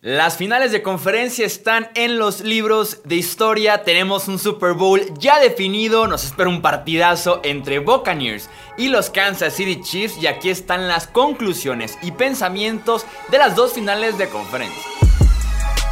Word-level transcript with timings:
Las 0.00 0.36
finales 0.36 0.70
de 0.70 0.80
conferencia 0.80 1.44
están 1.44 1.88
en 1.96 2.18
los 2.18 2.42
libros 2.42 3.00
de 3.02 3.16
historia, 3.16 3.82
tenemos 3.82 4.28
un 4.28 4.38
Super 4.38 4.74
Bowl 4.74 5.00
ya 5.18 5.40
definido, 5.40 6.06
nos 6.06 6.22
espera 6.22 6.48
un 6.48 6.62
partidazo 6.62 7.40
entre 7.42 7.80
Buccaneers 7.80 8.48
y 8.76 8.90
los 8.90 9.10
Kansas 9.10 9.54
City 9.54 9.80
Chiefs 9.82 10.16
y 10.22 10.28
aquí 10.28 10.50
están 10.50 10.86
las 10.86 11.08
conclusiones 11.08 11.98
y 12.00 12.12
pensamientos 12.12 13.06
de 13.32 13.38
las 13.38 13.56
dos 13.56 13.72
finales 13.72 14.16
de 14.18 14.28
conferencia. 14.28 14.80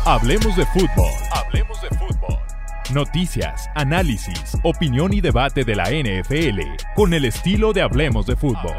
Hablemos 0.05 0.55
de 0.55 0.65
fútbol. 0.67 1.11
Hablemos 1.33 1.83
de 1.83 1.89
fútbol. 1.89 2.39
Noticias, 2.95 3.69
análisis, 3.75 4.57
opinión 4.63 5.13
y 5.15 5.21
debate 5.21 5.65
de 5.65 5.75
la 5.75 5.91
NFL 5.91 6.61
con 6.95 7.13
el 7.13 7.25
estilo 7.25 7.73
de 7.73 7.83
Hablemos 7.83 8.25
de 8.27 8.37
fútbol. 8.37 8.77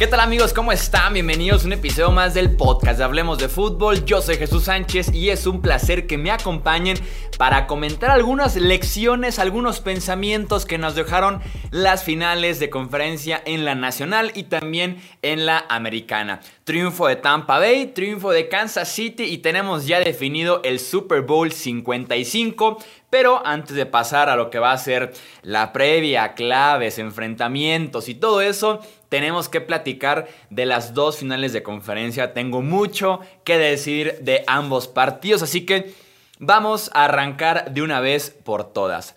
¿Qué 0.00 0.06
tal 0.06 0.20
amigos? 0.20 0.54
¿Cómo 0.54 0.72
están? 0.72 1.12
Bienvenidos 1.12 1.62
a 1.62 1.66
un 1.66 1.74
episodio 1.74 2.10
más 2.10 2.32
del 2.32 2.56
podcast 2.56 2.96
de 2.96 3.04
Hablemos 3.04 3.36
de 3.36 3.50
Fútbol. 3.50 4.06
Yo 4.06 4.22
soy 4.22 4.36
Jesús 4.36 4.64
Sánchez 4.64 5.12
y 5.12 5.28
es 5.28 5.46
un 5.46 5.60
placer 5.60 6.06
que 6.06 6.16
me 6.16 6.30
acompañen 6.30 6.96
para 7.36 7.66
comentar 7.66 8.10
algunas 8.10 8.56
lecciones, 8.56 9.38
algunos 9.38 9.80
pensamientos 9.80 10.64
que 10.64 10.78
nos 10.78 10.94
dejaron 10.94 11.42
las 11.70 12.02
finales 12.02 12.58
de 12.60 12.70
conferencia 12.70 13.42
en 13.44 13.66
la 13.66 13.74
nacional 13.74 14.32
y 14.34 14.44
también 14.44 15.02
en 15.20 15.44
la 15.44 15.66
americana. 15.68 16.40
Triunfo 16.64 17.06
de 17.06 17.16
Tampa 17.16 17.58
Bay, 17.58 17.88
triunfo 17.88 18.30
de 18.30 18.48
Kansas 18.48 18.88
City 18.88 19.24
y 19.24 19.38
tenemos 19.38 19.86
ya 19.86 20.00
definido 20.00 20.62
el 20.64 20.80
Super 20.80 21.20
Bowl 21.20 21.52
55. 21.52 22.78
Pero 23.10 23.44
antes 23.44 23.76
de 23.76 23.86
pasar 23.86 24.30
a 24.30 24.36
lo 24.36 24.50
que 24.50 24.60
va 24.60 24.72
a 24.72 24.78
ser 24.78 25.12
la 25.42 25.72
previa, 25.72 26.34
claves, 26.34 26.98
enfrentamientos 26.98 28.08
y 28.08 28.14
todo 28.14 28.40
eso, 28.40 28.80
tenemos 29.10 29.48
que 29.50 29.60
platicar 29.60 30.28
de 30.48 30.64
las 30.64 30.94
dos 30.94 31.18
finales 31.18 31.52
de 31.52 31.62
conferencia. 31.62 32.32
Tengo 32.32 32.62
mucho 32.62 33.20
que 33.44 33.58
decir 33.58 34.20
de 34.22 34.44
ambos 34.46 34.88
partidos, 34.88 35.42
así 35.42 35.66
que 35.66 35.92
vamos 36.38 36.90
a 36.94 37.04
arrancar 37.04 37.72
de 37.72 37.82
una 37.82 38.00
vez 38.00 38.30
por 38.30 38.72
todas. 38.72 39.14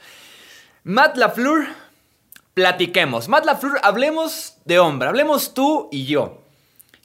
Matt 0.84 1.16
LaFleur, 1.16 1.68
platiquemos. 2.56 3.30
Matt 3.30 3.46
LaFleur, 3.46 3.80
hablemos 3.84 4.58
de 4.66 4.80
hombre, 4.80 5.08
hablemos 5.08 5.54
tú 5.54 5.88
y 5.92 6.06
yo. 6.06 6.42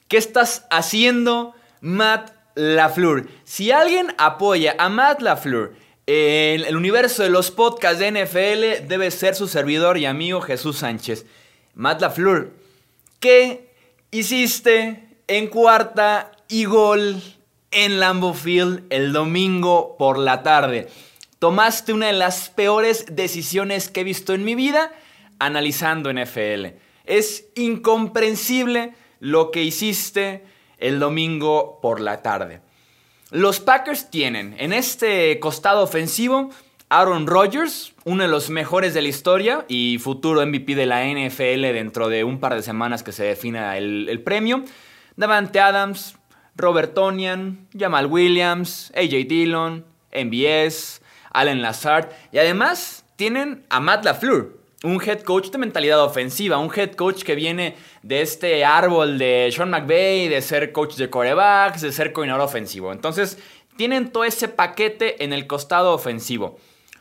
¿Qué 0.07 0.17
estás 0.17 0.65
haciendo, 0.71 1.53
Matt 1.81 2.31
LaFleur? 2.55 3.27
Si 3.43 3.71
alguien 3.71 4.15
apoya 4.17 4.75
a 4.79 4.89
Matt 4.89 5.21
LaFleur 5.21 5.75
en 6.07 6.65
el 6.65 6.75
universo 6.75 7.21
de 7.21 7.29
los 7.29 7.51
podcasts 7.51 7.99
de 7.99 8.11
NFL, 8.11 8.87
debe 8.87 9.11
ser 9.11 9.35
su 9.35 9.47
servidor 9.47 9.99
y 9.99 10.07
amigo 10.07 10.41
Jesús 10.41 10.79
Sánchez. 10.79 11.27
Matt 11.75 12.01
LaFleur, 12.01 12.58
¿Qué 13.19 13.73
hiciste 14.11 15.03
en 15.27 15.47
cuarta 15.47 16.31
y 16.47 16.63
gol 16.63 17.21
en 17.69 17.99
Lambeau 17.99 18.33
Field 18.33 18.85
el 18.89 19.11
domingo 19.11 19.97
por 19.97 20.17
la 20.17 20.41
tarde? 20.41 20.87
Tomaste 21.37 21.91
una 21.91 22.07
de 22.07 22.13
las 22.13 22.49
peores 22.49 23.07
decisiones 23.11 23.89
que 23.89 24.01
he 24.01 24.03
visto 24.05 24.33
en 24.33 24.45
mi 24.45 24.55
vida 24.55 24.93
analizando 25.37 26.13
NFL. 26.13 26.77
Es 27.03 27.47
incomprensible 27.55 28.93
lo 29.19 29.51
que 29.51 29.63
hiciste 29.63 30.45
el 30.77 30.99
domingo 30.99 31.79
por 31.81 31.99
la 31.99 32.21
tarde. 32.21 32.61
Los 33.31 33.59
Packers 33.59 34.09
tienen 34.09 34.55
en 34.59 34.71
este 34.71 35.41
costado 35.41 35.83
ofensivo 35.83 36.51
Aaron 36.91 37.27
Rodgers, 37.27 37.93
uno 38.03 38.23
de 38.23 38.29
los 38.29 38.49
mejores 38.49 38.95
de 38.95 39.03
la 39.03 39.09
historia 39.09 39.63
y 39.67 39.99
futuro 39.99 40.43
MVP 40.43 40.73
de 40.73 40.87
la 40.87 41.05
NFL 41.05 41.61
dentro 41.71 42.09
de 42.09 42.23
un 42.23 42.39
par 42.39 42.55
de 42.55 42.63
semanas 42.63 43.03
que 43.03 43.11
se 43.11 43.25
defina 43.25 43.77
el, 43.77 44.21
premio. 44.23 44.63
Davante 45.15 45.59
Adams, 45.59 46.15
Robert 46.55 46.95
Tonian, 46.95 47.67
Jamal 47.77 48.07
Williams, 48.07 48.91
AJ 48.95 49.27
Dillon, 49.27 49.85
MBS, 50.11 51.03
Allen 51.31 51.61
Lazard 51.61 52.09
y 52.31 52.39
además 52.39 53.05
tienen 53.17 53.63
a 53.69 53.79
Matt 53.79 54.05
LaFleur, 54.05 54.57
un 54.83 54.99
head 54.99 55.21
coach 55.21 55.51
de 55.51 55.59
mentalidad 55.59 56.03
ofensiva, 56.03 56.57
un 56.57 56.71
head 56.75 56.93
coach 56.93 57.21
que 57.21 57.35
viene 57.35 57.75
de 58.01 58.21
este 58.21 58.65
árbol 58.65 59.19
de 59.19 59.51
Sean 59.55 59.69
McVay, 59.69 60.27
de 60.27 60.41
ser 60.41 60.71
coach 60.71 60.95
de 60.95 61.07
corebacks, 61.07 61.81
de 61.81 61.91
ser 61.91 62.13
coordinador 62.13 62.41
ofensivo. 62.41 62.91
Entonces, 62.91 63.37
tienen 63.77 64.11
todo 64.11 64.23
ese 64.23 64.47
paquete 64.47 65.23
en 65.23 65.33
el 65.33 65.45
costado 65.45 65.93
ofensivo 65.93 66.57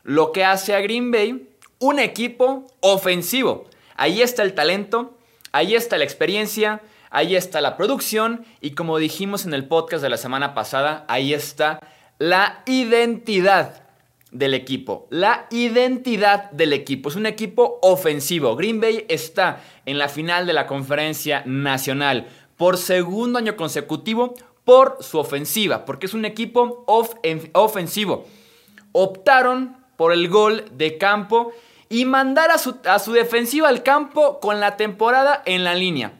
lo 0.08 0.32
que 0.32 0.42
hace 0.42 0.74
a 0.74 0.80
Green 0.80 1.10
Bay 1.10 1.50
un 1.80 1.98
equipo 1.98 2.66
ofensivo. 2.80 3.66
Ahí 3.94 4.22
está 4.22 4.42
el 4.42 4.54
talento, 4.54 5.18
ahí 5.52 5.74
está 5.74 5.98
la 5.98 6.04
experiencia, 6.04 6.80
ahí 7.10 7.36
está 7.36 7.60
la 7.60 7.76
producción 7.76 8.46
y 8.62 8.70
como 8.70 8.96
dijimos 8.96 9.44
en 9.44 9.52
el 9.52 9.68
podcast 9.68 10.02
de 10.02 10.08
la 10.08 10.16
semana 10.16 10.54
pasada, 10.54 11.04
ahí 11.08 11.34
está 11.34 11.80
la 12.18 12.62
identidad 12.64 13.82
del 14.30 14.54
equipo. 14.54 15.06
La 15.10 15.46
identidad 15.50 16.50
del 16.52 16.72
equipo. 16.72 17.10
Es 17.10 17.16
un 17.16 17.26
equipo 17.26 17.78
ofensivo. 17.82 18.56
Green 18.56 18.80
Bay 18.80 19.04
está 19.10 19.60
en 19.84 19.98
la 19.98 20.08
final 20.08 20.46
de 20.46 20.54
la 20.54 20.66
conferencia 20.66 21.42
nacional 21.44 22.28
por 22.56 22.78
segundo 22.78 23.38
año 23.38 23.56
consecutivo 23.56 24.34
por 24.64 24.96
su 25.00 25.18
ofensiva, 25.18 25.84
porque 25.84 26.06
es 26.06 26.14
un 26.14 26.24
equipo 26.24 26.86
ofensivo. 27.52 28.26
Optaron 28.92 29.77
por 29.98 30.12
el 30.12 30.28
gol 30.28 30.64
de 30.70 30.96
campo 30.96 31.52
y 31.88 32.04
mandar 32.04 32.52
a 32.52 32.58
su, 32.58 32.76
a 32.84 33.00
su 33.00 33.12
defensiva 33.12 33.68
al 33.68 33.82
campo 33.82 34.38
con 34.38 34.60
la 34.60 34.76
temporada 34.76 35.42
en 35.44 35.64
la 35.64 35.74
línea. 35.74 36.12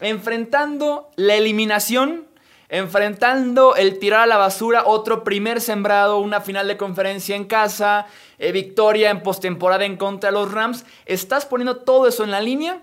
Enfrentando 0.00 1.10
la 1.16 1.34
eliminación, 1.34 2.24
enfrentando 2.70 3.76
el 3.76 3.98
tirar 3.98 4.20
a 4.20 4.26
la 4.26 4.38
basura, 4.38 4.84
otro 4.86 5.22
primer 5.22 5.60
sembrado, 5.60 6.18
una 6.18 6.40
final 6.40 6.66
de 6.66 6.78
conferencia 6.78 7.36
en 7.36 7.44
casa, 7.44 8.06
eh, 8.38 8.52
victoria 8.52 9.10
en 9.10 9.22
postemporada 9.22 9.84
en 9.84 9.98
contra 9.98 10.30
de 10.30 10.34
los 10.34 10.50
Rams. 10.50 10.86
Estás 11.04 11.44
poniendo 11.44 11.76
todo 11.76 12.08
eso 12.08 12.24
en 12.24 12.30
la 12.30 12.40
línea 12.40 12.80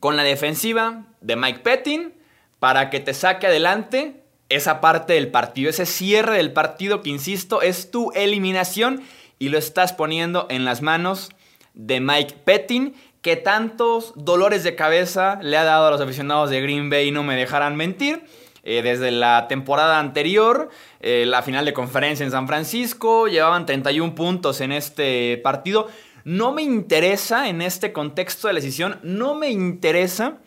con 0.00 0.16
la 0.16 0.24
defensiva 0.24 1.04
de 1.20 1.36
Mike 1.36 1.60
Pettin 1.60 2.14
para 2.58 2.90
que 2.90 2.98
te 2.98 3.14
saque 3.14 3.46
adelante 3.46 4.24
esa 4.48 4.80
parte 4.80 5.12
del 5.12 5.28
partido, 5.28 5.70
ese 5.70 5.86
cierre 5.86 6.36
del 6.36 6.52
partido 6.52 7.00
que, 7.02 7.10
insisto, 7.10 7.62
es 7.62 7.92
tu 7.92 8.10
eliminación 8.12 9.02
y 9.38 9.48
lo 9.48 9.58
estás 9.58 9.92
poniendo 9.92 10.46
en 10.50 10.64
las 10.64 10.82
manos 10.82 11.30
de 11.74 12.00
Mike 12.00 12.36
Pettin, 12.44 12.94
que 13.22 13.36
tantos 13.36 14.12
dolores 14.14 14.64
de 14.64 14.76
cabeza 14.76 15.38
le 15.42 15.56
ha 15.56 15.64
dado 15.64 15.86
a 15.86 15.90
los 15.90 16.00
aficionados 16.00 16.50
de 16.50 16.60
Green 16.60 16.90
Bay, 16.90 17.10
no 17.10 17.22
me 17.22 17.36
dejarán 17.36 17.76
mentir. 17.76 18.24
Eh, 18.62 18.82
desde 18.82 19.12
la 19.12 19.46
temporada 19.46 20.00
anterior, 20.00 20.70
eh, 21.00 21.24
la 21.26 21.42
final 21.42 21.64
de 21.64 21.72
conferencia 21.72 22.24
en 22.24 22.32
San 22.32 22.48
Francisco, 22.48 23.28
llevaban 23.28 23.64
31 23.64 24.14
puntos 24.16 24.60
en 24.60 24.72
este 24.72 25.36
partido. 25.38 25.88
No 26.24 26.52
me 26.52 26.62
interesa 26.62 27.48
en 27.48 27.62
este 27.62 27.92
contexto 27.92 28.48
de 28.48 28.54
la 28.54 28.60
decisión, 28.60 28.98
no 29.04 29.36
me 29.36 29.50
interesa 29.50 30.38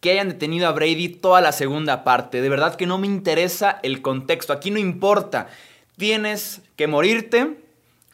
que 0.00 0.10
hayan 0.10 0.28
detenido 0.28 0.68
a 0.68 0.72
Brady 0.72 1.08
toda 1.08 1.40
la 1.40 1.52
segunda 1.52 2.04
parte. 2.04 2.42
De 2.42 2.48
verdad 2.48 2.76
que 2.76 2.86
no 2.86 2.98
me 2.98 3.06
interesa 3.06 3.80
el 3.82 4.02
contexto. 4.02 4.52
Aquí 4.52 4.70
no 4.70 4.78
importa. 4.78 5.48
Tienes 5.96 6.60
que 6.76 6.86
morirte 6.86 7.56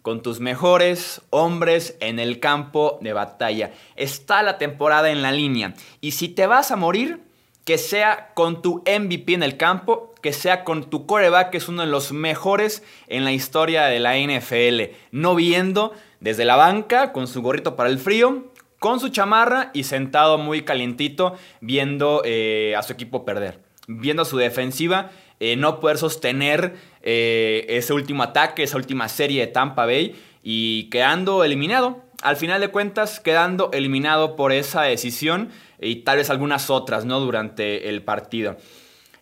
con 0.03 0.23
tus 0.23 0.41
mejores 0.41 1.23
hombres 1.31 1.97
en 2.01 2.19
el 2.19 2.41
campo 2.41 2.99
de 3.01 3.13
batalla. 3.13 3.73
Está 3.97 4.43
la 4.43 4.59
temporada 4.59 5.11
en 5.11 5.23
la 5.23 5.33
línea. 5.33 5.75
Y 6.01 6.13
si 6.13 6.29
te 6.29 6.47
vas 6.47 6.71
a 6.71 6.77
morir, 6.77 7.21
que 7.65 7.79
sea 7.79 8.33
con 8.35 8.61
tu 8.61 8.83
MVP 8.87 9.35
en 9.35 9.45
el 9.45 9.57
campo, 9.57 10.15
que 10.21 10.33
sea 10.33 10.65
con 10.65 10.91
tu 10.91 11.07
coreback, 11.07 11.51
que 11.51 11.59
es 11.59 11.69
uno 11.69 11.83
de 11.83 11.89
los 11.89 12.13
mejores 12.13 12.83
en 13.07 13.25
la 13.25 13.33
historia 13.33 13.85
de 13.85 14.01
la 14.01 14.17
NFL. 14.19 14.95
No 15.13 15.37
viendo 15.37 15.93
desde 16.21 16.45
la 16.45 16.57
banca, 16.57 17.13
con 17.13 17.29
su 17.29 17.41
gorrito 17.41 17.77
para 17.77 17.89
el 17.89 17.99
frío, 17.99 18.51
con 18.81 18.99
su 18.99 19.11
chamarra 19.11 19.71
y 19.73 19.85
sentado 19.85 20.39
muy 20.39 20.63
calientito, 20.63 21.37
viendo 21.61 22.23
eh, 22.25 22.75
a 22.77 22.83
su 22.83 22.93
equipo 22.93 23.25
perder. 23.25 23.61
Viendo 23.87 24.23
a 24.23 24.27
su 24.27 24.37
defensiva 24.37 25.11
eh, 25.45 25.57
no 25.57 25.81
poder 25.81 25.99
sostener 25.99 26.77
eh, 27.03 27.67
ese 27.69 27.93
último 27.93 28.23
ataque, 28.23 28.63
esa 28.63 28.77
última 28.77 29.09
serie 29.09 29.41
de 29.41 29.53
Tampa 29.53 29.87
Bay 29.87 30.15
y 30.43 30.85
quedando 30.91 31.45
eliminado. 31.45 32.03
Al 32.23 32.37
final 32.37 32.61
de 32.61 32.69
cuentas, 32.69 33.19
quedando 33.19 33.71
eliminado 33.73 34.37
por 34.37 34.53
esa 34.53 34.83
decisión 34.83 35.51
y 35.81 35.97
tal 35.97 36.19
vez 36.19 36.31
algunas 36.31 36.71
otras, 36.71 37.05
¿no? 37.05 37.19
Durante 37.19 37.89
el 37.89 38.03
partido. 38.03 38.57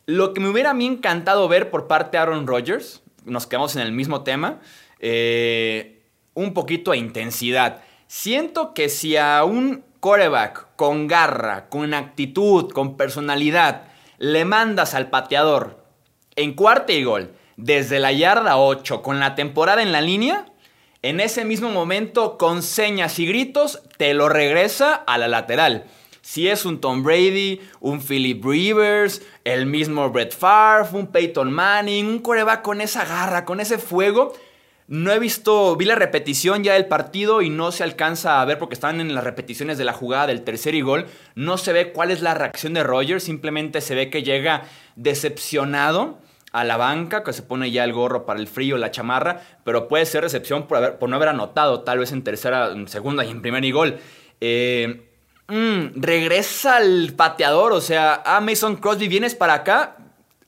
Lo 0.07 0.35
que 0.35 0.41
me 0.41 0.49
hubiera 0.49 0.71
a 0.71 0.75
mí 0.75 0.87
encantado 0.87 1.49
ver 1.49 1.71
por 1.71 1.87
parte 1.87 2.17
de 2.17 2.23
Aaron 2.23 2.47
Rodgers, 2.47 3.03
nos 3.25 3.47
quedamos 3.47 3.77
en 3.77 3.83
el 3.83 3.93
mismo 3.93 4.23
tema, 4.23 4.61
eh, 4.99 6.03
un 6.35 6.53
poquito 6.53 6.91
de 6.91 6.99
intensidad. 6.99 7.83
Siento 8.07 8.75
que 8.75 8.89
si 8.89 9.17
a 9.17 9.45
un 9.45 9.85
coreback 10.01 10.75
con 10.77 11.07
garra, 11.07 11.69
con 11.69 11.95
actitud, 11.95 12.71
con 12.73 12.97
personalidad, 12.97 13.85
le 14.19 14.45
mandas 14.45 14.95
al 14.95 15.11
pateador 15.11 15.85
en 16.37 16.55
cuarta 16.55 16.93
y 16.93 17.05
gol, 17.05 17.31
desde 17.63 17.99
la 17.99 18.13
yarda 18.13 18.57
8 18.57 19.03
con 19.03 19.21
la 19.21 19.35
temporada 19.35 19.83
en 19.83 19.93
la 19.93 20.01
línea, 20.01 20.47
en 21.03 21.21
ese 21.21 21.45
mismo 21.45 21.71
momento 21.71 22.39
con 22.39 22.63
señas 22.63 23.19
y 23.19 23.27
gritos 23.27 23.83
te 23.97 24.15
lo 24.15 24.29
regresa 24.29 24.95
a 24.95 25.19
la 25.19 25.29
lateral. 25.29 25.85
Si 26.23 26.49
es 26.49 26.65
un 26.65 26.81
Tom 26.81 27.03
Brady, 27.03 27.61
un 27.81 28.01
Philip 28.01 28.45
Rivers, 28.45 29.23
el 29.45 29.67
mismo 29.67 30.11
Brett 30.11 30.35
Favre, 30.35 30.89
un 30.93 31.07
Peyton 31.07 31.53
Manning, 31.53 32.07
un 32.07 32.19
coreback 32.21 32.63
con 32.63 32.81
esa 32.81 33.05
garra, 33.05 33.45
con 33.45 33.61
ese 33.61 33.79
fuego, 33.79 34.35
no 34.87 35.13
he 35.13 35.19
visto, 35.19 35.77
vi 35.77 35.85
la 35.85 35.95
repetición 35.95 36.65
ya 36.65 36.75
del 36.75 36.87
partido 36.87 37.43
y 37.43 37.51
no 37.51 37.73
se 37.73 37.85
alcanza 37.85 38.41
a 38.41 38.45
ver 38.45 38.59
porque 38.59 38.75
están 38.75 39.01
en 39.01 39.15
las 39.15 39.25
repeticiones 39.25 39.79
de 39.79 39.85
la 39.85 39.93
jugada 39.93 40.27
del 40.27 40.43
tercer 40.43 40.75
y 40.75 40.81
gol. 40.81 41.07
No 41.37 41.59
se 41.59 41.73
ve 41.73 41.93
cuál 41.93 42.11
es 42.11 42.23
la 42.23 42.35
reacción 42.35 42.75
de 42.75 42.83
Rogers, 42.83 43.23
simplemente 43.23 43.81
se 43.83 43.95
ve 43.95 44.11
que 44.11 44.23
llega 44.23 44.65
decepcionado 44.97 46.19
a 46.53 46.65
la 46.65 46.77
banca, 46.77 47.23
que 47.23 47.33
se 47.33 47.43
pone 47.43 47.71
ya 47.71 47.85
el 47.85 47.93
gorro 47.93 48.27
para 48.27 48.41
el 48.41 48.49
frío, 48.49 48.77
la 48.77 48.91
chamarra, 48.91 49.41
pero 49.65 49.89
puede 49.89 50.07
ser 50.07 50.23
recepción 50.23 50.67
por, 50.67 50.99
por 50.99 51.09
no 51.09 51.17
haber 51.17 51.29
anotado, 51.29 51.81
tal 51.81 51.99
vez 51.99 52.13
en 52.13 52.23
tercera, 52.23 52.73
en 52.73 52.89
segunda 52.89 53.25
y 53.25 53.31
en 53.31 53.43
primer 53.43 53.65
y 53.65 53.71
gol. 53.71 53.99
Eh, 54.41 55.09
mm, 55.49 56.01
regresa 56.01 56.79
el 56.79 57.15
pateador, 57.15 57.73
o 57.73 57.81
sea, 57.81 58.23
ah, 58.25 58.41
Mason 58.41 58.77
Crosby, 58.77 59.09
vienes 59.09 59.35
para 59.35 59.55
acá, 59.55 59.97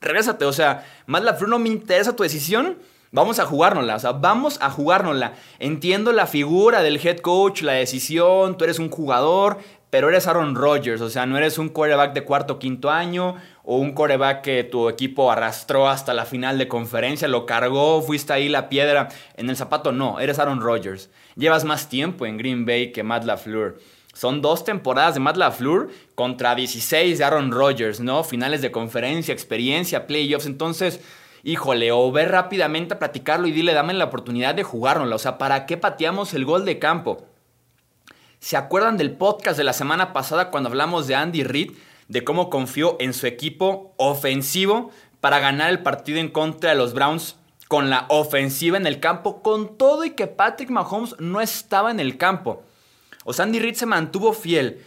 regrésate, 0.01 0.45
o 0.45 0.53
sea, 0.53 0.87
más 1.07 1.23
la 1.23 1.39
no 1.47 1.59
me 1.59 1.69
interesa 1.69 2.17
tu 2.17 2.23
decisión 2.23 2.79
Vamos 3.15 3.39
a 3.39 3.45
jugárnosla, 3.45 3.97
o 3.97 3.99
sea, 3.99 4.13
vamos 4.13 4.57
a 4.63 4.71
jugárnosla. 4.71 5.35
Entiendo 5.59 6.13
la 6.13 6.27
figura 6.27 6.83
del 6.83 6.97
head 6.97 7.19
coach, 7.19 7.61
la 7.61 7.75
decisión, 7.75 8.57
tú 8.57 8.65
eres 8.65 8.79
un 8.79 8.89
jugador, 8.89 9.59
pero 9.93 10.09
eres 10.09 10.27
Aaron 10.27 10.55
Rodgers, 10.55 11.03
o 11.03 11.11
sea, 11.11 11.27
no 11.27 11.37
eres 11.37 11.59
un 11.59 11.69
quarterback 11.69 12.15
de 12.15 12.25
cuarto 12.25 12.55
o 12.55 12.59
quinto 12.59 12.89
año 12.89 13.37
o 13.63 13.77
un 13.77 13.93
quarterback 13.93 14.41
que 14.41 14.65
tu 14.65 14.89
equipo 14.89 15.31
arrastró 15.31 15.87
hasta 15.87 16.15
la 16.15 16.25
final 16.25 16.57
de 16.57 16.67
conferencia, 16.67 17.29
lo 17.29 17.45
cargó, 17.45 18.01
fuiste 18.01 18.33
ahí 18.33 18.49
la 18.49 18.71
piedra 18.71 19.11
en 19.37 19.51
el 19.51 19.57
zapato, 19.57 19.93
no, 19.93 20.19
eres 20.19 20.39
Aaron 20.39 20.63
Rodgers. 20.63 21.11
Llevas 21.37 21.67
más 21.67 21.91
tiempo 21.91 22.25
en 22.25 22.39
Green 22.39 22.65
Bay 22.65 22.91
que 22.91 23.03
Matt 23.03 23.25
LaFleur. 23.25 23.81
Son 24.15 24.41
dos 24.41 24.65
temporadas 24.65 25.13
de 25.13 25.21
Matt 25.21 25.37
LaFleur 25.37 25.91
contra 26.15 26.55
16 26.55 27.19
de 27.19 27.25
Aaron 27.25 27.53
Rodgers, 27.53 28.01
¿no? 28.01 28.25
Finales 28.25 28.63
de 28.63 28.73
conferencia, 28.73 29.35
experiencia, 29.35 30.07
playoffs, 30.07 30.47
entonces 30.47 31.01
híjole, 31.43 31.93
o 31.93 32.11
ver 32.11 32.31
rápidamente 32.31 32.95
a 32.95 32.99
platicarlo 32.99 33.47
y 33.47 33.53
dile, 33.53 33.75
dame 33.75 33.93
la 33.93 34.07
oportunidad 34.07 34.55
de 34.55 34.63
jugárnosla. 34.63 35.17
O 35.17 35.19
sea, 35.19 35.37
¿para 35.37 35.67
qué 35.67 35.77
pateamos 35.77 36.33
el 36.33 36.47
gol 36.47 36.65
de 36.65 36.79
campo? 36.79 37.27
¿Se 38.43 38.57
acuerdan 38.57 38.97
del 38.97 39.13
podcast 39.13 39.57
de 39.57 39.63
la 39.63 39.73
semana 39.73 40.13
pasada 40.13 40.51
cuando 40.51 40.69
hablamos 40.69 41.07
de 41.07 41.15
Andy 41.15 41.45
Reid? 41.45 41.71
De 42.09 42.25
cómo 42.25 42.51
confió 42.51 42.97
en 42.99 43.15
su 43.15 43.29
equipo 43.29 43.95
ofensivo 43.99 44.91
para 45.21 45.39
ganar 45.39 45.71
el 45.71 45.85
partido 45.85 46.19
en 46.19 46.29
contra 46.29 46.71
de 46.71 46.77
los 46.77 46.93
Browns 46.93 47.37
con 47.69 47.89
la 47.89 48.07
ofensiva 48.09 48.77
en 48.77 48.89
el 48.89 48.99
campo, 48.99 49.43
con 49.43 49.79
todo 49.79 50.05
y 50.05 50.11
que 50.11 50.27
Patrick 50.27 50.71
Mahomes 50.71 51.15
no 51.21 51.41
estaba 51.41 51.93
en 51.93 52.01
el 52.01 52.17
campo. 52.19 52.65
O 53.25 53.33
sea, 53.33 53.45
Andy 53.45 53.61
Reid 53.61 53.77
se 53.77 53.87
mantuvo 53.87 54.33
fiel 54.33 54.83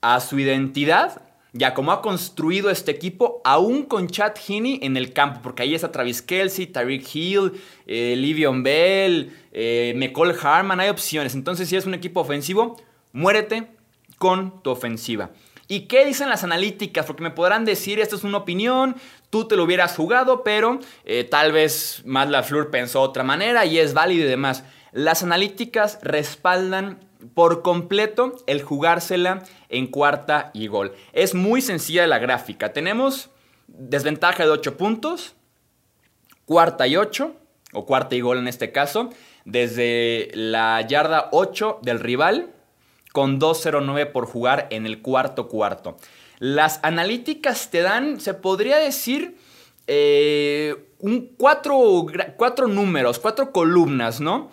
a 0.00 0.18
su 0.20 0.38
identidad 0.38 1.20
ya 1.52 1.72
como 1.72 1.92
ha 1.92 2.02
construido 2.02 2.68
este 2.68 2.90
equipo, 2.90 3.40
aún 3.44 3.84
con 3.84 4.08
Chad 4.08 4.32
Heaney 4.34 4.80
en 4.82 4.96
el 4.96 5.12
campo, 5.12 5.40
porque 5.40 5.62
ahí 5.62 5.74
está 5.74 5.92
Travis 5.92 6.20
Kelsey, 6.20 6.66
Tyreek 6.66 7.14
Hill, 7.14 7.52
eh, 7.86 8.16
Livion 8.16 8.64
Bell, 8.64 9.32
eh, 9.52 9.94
McCall 9.94 10.36
Harman, 10.42 10.80
hay 10.80 10.88
opciones. 10.88 11.34
Entonces, 11.36 11.68
si 11.68 11.76
es 11.76 11.86
un 11.86 11.94
equipo 11.94 12.18
ofensivo, 12.18 12.76
muérete 13.14 13.68
con 14.18 14.62
tu 14.62 14.70
ofensiva. 14.70 15.30
¿Y 15.66 15.86
qué 15.86 16.04
dicen 16.04 16.28
las 16.28 16.44
analíticas? 16.44 17.06
Porque 17.06 17.22
me 17.22 17.30
podrán 17.30 17.64
decir, 17.64 17.98
esto 17.98 18.16
es 18.16 18.24
una 18.24 18.38
opinión, 18.38 18.96
tú 19.30 19.48
te 19.48 19.56
lo 19.56 19.64
hubieras 19.64 19.96
jugado, 19.96 20.44
pero 20.44 20.78
eh, 21.06 21.24
tal 21.24 21.52
vez 21.52 22.02
Matt 22.04 22.28
LaFleur 22.28 22.70
pensó 22.70 23.00
otra 23.00 23.22
manera 23.22 23.64
y 23.64 23.78
es 23.78 23.94
válido 23.94 24.26
y 24.26 24.28
demás. 24.28 24.64
Las 24.92 25.22
analíticas 25.22 25.98
respaldan 26.02 27.00
por 27.32 27.62
completo 27.62 28.34
el 28.46 28.62
jugársela 28.62 29.42
en 29.70 29.86
cuarta 29.86 30.50
y 30.52 30.66
gol. 30.66 30.92
Es 31.12 31.34
muy 31.34 31.62
sencilla 31.62 32.06
la 32.06 32.18
gráfica. 32.18 32.74
Tenemos 32.74 33.30
desventaja 33.66 34.44
de 34.44 34.50
8 34.50 34.76
puntos, 34.76 35.34
cuarta 36.44 36.86
y 36.86 36.96
8, 36.96 37.34
o 37.72 37.86
cuarta 37.86 38.14
y 38.14 38.20
gol 38.20 38.38
en 38.38 38.48
este 38.48 38.70
caso, 38.72 39.10
desde 39.44 40.30
la 40.34 40.80
yarda 40.82 41.28
8 41.32 41.80
del 41.82 42.00
rival, 42.00 42.53
con 43.14 43.38
2.09 43.38 44.10
por 44.10 44.26
jugar 44.26 44.66
en 44.70 44.84
el 44.84 45.00
cuarto 45.00 45.46
cuarto. 45.46 45.96
Las 46.40 46.80
analíticas 46.82 47.70
te 47.70 47.80
dan, 47.80 48.20
se 48.20 48.34
podría 48.34 48.76
decir, 48.76 49.38
eh, 49.86 50.90
un 50.98 51.30
cuatro, 51.38 52.06
cuatro 52.36 52.66
números, 52.66 53.20
cuatro 53.20 53.52
columnas, 53.52 54.20
¿no? 54.20 54.50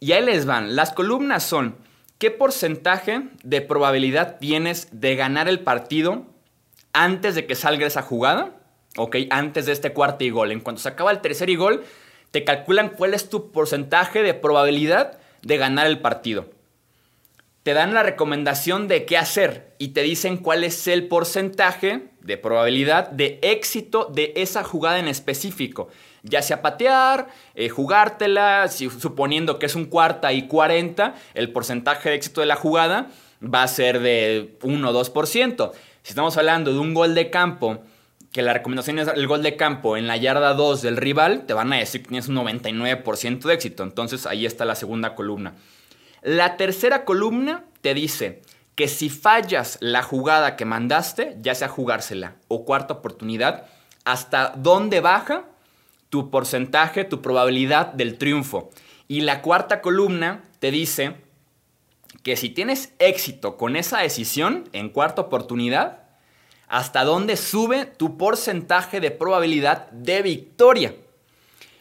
Y 0.00 0.12
ahí 0.12 0.24
les 0.24 0.44
van. 0.44 0.76
Las 0.76 0.92
columnas 0.92 1.42
son 1.42 1.76
¿Qué 2.18 2.30
porcentaje 2.30 3.22
de 3.42 3.60
probabilidad 3.60 4.38
tienes 4.38 4.88
de 4.92 5.16
ganar 5.16 5.48
el 5.48 5.60
partido 5.60 6.24
antes 6.92 7.34
de 7.34 7.44
que 7.46 7.54
salga 7.54 7.86
esa 7.86 8.02
jugada? 8.02 8.52
Ok, 8.96 9.16
antes 9.30 9.66
de 9.66 9.72
este 9.72 9.92
cuarto 9.92 10.24
y 10.24 10.30
gol. 10.30 10.52
En 10.52 10.60
cuanto 10.60 10.80
se 10.80 10.88
acaba 10.88 11.10
el 11.10 11.20
tercer 11.20 11.54
gol, 11.56 11.84
te 12.30 12.44
calculan 12.44 12.90
cuál 12.90 13.14
es 13.14 13.28
tu 13.28 13.50
porcentaje 13.50 14.22
de 14.22 14.32
probabilidad 14.32 15.18
de 15.42 15.56
ganar 15.56 15.86
el 15.86 15.98
partido. 15.98 16.46
Te 17.64 17.74
dan 17.74 17.92
la 17.94 18.04
recomendación 18.04 18.86
de 18.86 19.04
qué 19.04 19.18
hacer 19.18 19.74
y 19.78 19.88
te 19.88 20.02
dicen 20.02 20.36
cuál 20.36 20.62
es 20.62 20.86
el 20.86 21.08
porcentaje 21.08 22.10
de 22.20 22.38
probabilidad 22.38 23.10
de 23.10 23.40
éxito 23.42 24.08
de 24.14 24.32
esa 24.36 24.62
jugada 24.62 25.00
en 25.00 25.08
específico 25.08 25.88
ya 26.24 26.42
sea 26.42 26.62
patear, 26.62 27.28
eh, 27.54 27.68
jugártela, 27.68 28.68
suponiendo 28.68 29.58
que 29.58 29.66
es 29.66 29.74
un 29.76 29.84
cuarta 29.84 30.32
y 30.32 30.48
40, 30.48 31.14
el 31.34 31.52
porcentaje 31.52 32.08
de 32.08 32.16
éxito 32.16 32.40
de 32.40 32.46
la 32.46 32.56
jugada 32.56 33.08
va 33.42 33.62
a 33.62 33.68
ser 33.68 34.00
de 34.00 34.56
1 34.62 34.90
o 34.90 35.04
2%. 35.04 35.72
Si 36.02 36.10
estamos 36.10 36.36
hablando 36.38 36.72
de 36.72 36.78
un 36.78 36.94
gol 36.94 37.14
de 37.14 37.28
campo, 37.30 37.82
que 38.32 38.42
la 38.42 38.54
recomendación 38.54 38.98
es 38.98 39.08
el 39.08 39.26
gol 39.26 39.42
de 39.42 39.56
campo 39.56 39.96
en 39.98 40.06
la 40.06 40.16
yarda 40.16 40.54
2 40.54 40.80
del 40.80 40.96
rival, 40.96 41.44
te 41.46 41.52
van 41.52 41.72
a 41.72 41.76
decir 41.76 42.02
que 42.02 42.08
tienes 42.08 42.28
un 42.28 42.36
99% 42.36 43.40
de 43.42 43.54
éxito. 43.54 43.82
Entonces 43.82 44.26
ahí 44.26 44.46
está 44.46 44.64
la 44.64 44.74
segunda 44.74 45.14
columna. 45.14 45.54
La 46.24 46.56
tercera 46.56 47.04
columna 47.04 47.66
te 47.82 47.92
dice 47.92 48.40
que 48.76 48.88
si 48.88 49.10
fallas 49.10 49.76
la 49.82 50.02
jugada 50.02 50.56
que 50.56 50.64
mandaste, 50.64 51.36
ya 51.42 51.54
sea 51.54 51.68
jugársela 51.68 52.36
o 52.48 52.64
cuarta 52.64 52.94
oportunidad, 52.94 53.66
hasta 54.06 54.54
dónde 54.56 55.00
baja 55.00 55.44
tu 56.08 56.30
porcentaje, 56.30 57.04
tu 57.04 57.20
probabilidad 57.20 57.92
del 57.92 58.16
triunfo. 58.16 58.70
Y 59.06 59.20
la 59.20 59.42
cuarta 59.42 59.82
columna 59.82 60.44
te 60.60 60.70
dice 60.70 61.16
que 62.22 62.36
si 62.38 62.48
tienes 62.48 62.94
éxito 62.98 63.58
con 63.58 63.76
esa 63.76 63.98
decisión 63.98 64.66
en 64.72 64.88
cuarta 64.88 65.20
oportunidad, 65.20 66.04
hasta 66.68 67.04
dónde 67.04 67.36
sube 67.36 67.84
tu 67.84 68.16
porcentaje 68.16 68.98
de 68.98 69.10
probabilidad 69.10 69.90
de 69.90 70.22
victoria. 70.22 70.94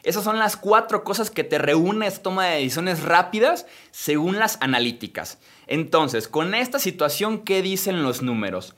Esas 0.04 0.24
son 0.24 0.38
las 0.38 0.58
cuatro 0.58 1.04
cosas 1.04 1.32
que 1.32 1.44
te 1.44 1.58
reúne 1.58 2.08
esta 2.08 2.24
toma 2.24 2.46
de 2.48 2.58
decisiones 2.58 3.04
rápidas 3.04 3.66
según 3.92 4.38
las 4.38 4.58
analíticas. 4.62 5.40
Entonces, 5.68 6.28
con 6.28 6.54
esta 6.54 6.78
situación, 6.78 7.40
¿qué 7.40 7.62
dicen 7.62 8.04
los 8.04 8.22
números? 8.22 8.76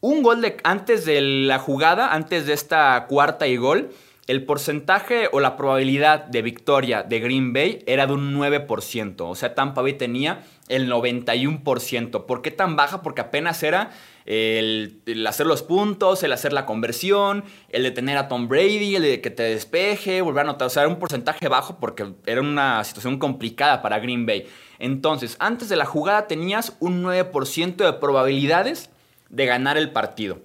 Un 0.00 0.22
gol 0.22 0.42
de, 0.42 0.58
antes 0.64 1.04
de 1.04 1.20
la 1.20 1.58
jugada, 1.58 2.12
antes 2.12 2.46
de 2.46 2.52
esta 2.52 3.06
cuarta 3.08 3.46
y 3.46 3.56
gol, 3.56 3.90
el 4.28 4.44
porcentaje 4.44 5.30
o 5.32 5.40
la 5.40 5.56
probabilidad 5.56 6.26
de 6.26 6.42
victoria 6.42 7.02
de 7.02 7.18
Green 7.18 7.54
Bay 7.54 7.82
era 7.86 8.06
de 8.06 8.12
un 8.12 8.38
9%. 8.38 9.14
O 9.20 9.34
sea, 9.34 9.54
Tampa 9.54 9.80
Bay 9.80 9.94
tenía 9.94 10.44
el 10.68 10.92
91%. 10.92 12.26
¿Por 12.26 12.42
qué 12.42 12.50
tan 12.50 12.76
baja? 12.76 13.00
Porque 13.00 13.22
apenas 13.22 13.62
era 13.62 13.90
el, 14.28 15.26
hacer 15.26 15.46
los 15.46 15.62
puntos, 15.62 16.22
el 16.22 16.34
hacer 16.34 16.52
la 16.52 16.66
conversión, 16.66 17.44
el 17.70 17.82
de 17.82 17.90
tener 17.90 18.18
a 18.18 18.28
Tom 18.28 18.46
Brady, 18.46 18.96
el 18.96 19.02
de 19.02 19.20
que 19.22 19.30
te 19.30 19.44
despeje, 19.44 20.20
volver 20.20 20.40
a 20.40 20.50
anotar. 20.50 20.66
O 20.66 20.70
sea, 20.70 20.82
era 20.82 20.92
un 20.92 20.98
porcentaje 20.98 21.48
bajo 21.48 21.78
porque 21.80 22.12
era 22.26 22.42
una 22.42 22.84
situación 22.84 23.18
complicada 23.18 23.80
para 23.80 23.98
Green 24.00 24.26
Bay. 24.26 24.46
Entonces, 24.78 25.36
antes 25.40 25.70
de 25.70 25.76
la 25.76 25.86
jugada 25.86 26.26
tenías 26.26 26.76
un 26.78 27.02
9% 27.02 27.76
de 27.76 27.92
probabilidades 27.94 28.90
de 29.30 29.46
ganar 29.46 29.78
el 29.78 29.92
partido. 29.92 30.40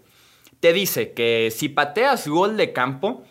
Te 0.61 0.71
dice 0.71 1.11
que 1.11 1.51
si 1.53 1.67
pateas 1.67 2.25
gol 2.25 2.55
de 2.55 2.71
campo, 2.71 3.25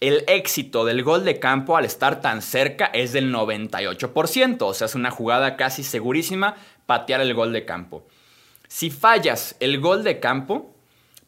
el 0.00 0.22
éxito 0.26 0.84
del 0.84 1.02
gol 1.02 1.24
de 1.24 1.38
campo 1.38 1.78
al 1.78 1.86
estar 1.86 2.20
tan 2.20 2.42
cerca 2.42 2.84
es 2.92 3.14
del 3.14 3.32
98%, 3.32 4.58
o 4.60 4.74
sea, 4.74 4.84
es 4.84 4.94
una 4.94 5.10
jugada 5.10 5.56
casi 5.56 5.82
segurísima 5.82 6.56
patear 6.84 7.22
el 7.22 7.32
gol 7.32 7.54
de 7.54 7.64
campo. 7.64 8.06
Si 8.68 8.90
fallas 8.90 9.56
el 9.60 9.80
gol 9.80 10.04
de 10.04 10.20
campo, 10.20 10.74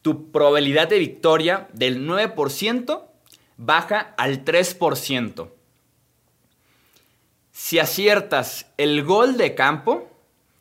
tu 0.01 0.31
probabilidad 0.31 0.87
de 0.87 0.99
victoria 0.99 1.67
del 1.73 2.07
9% 2.07 3.03
baja 3.57 4.13
al 4.17 4.45
3%. 4.45 5.49
Si 7.51 7.79
aciertas 7.79 8.67
el 8.77 9.03
gol 9.03 9.37
de 9.37 9.55
campo, 9.55 10.09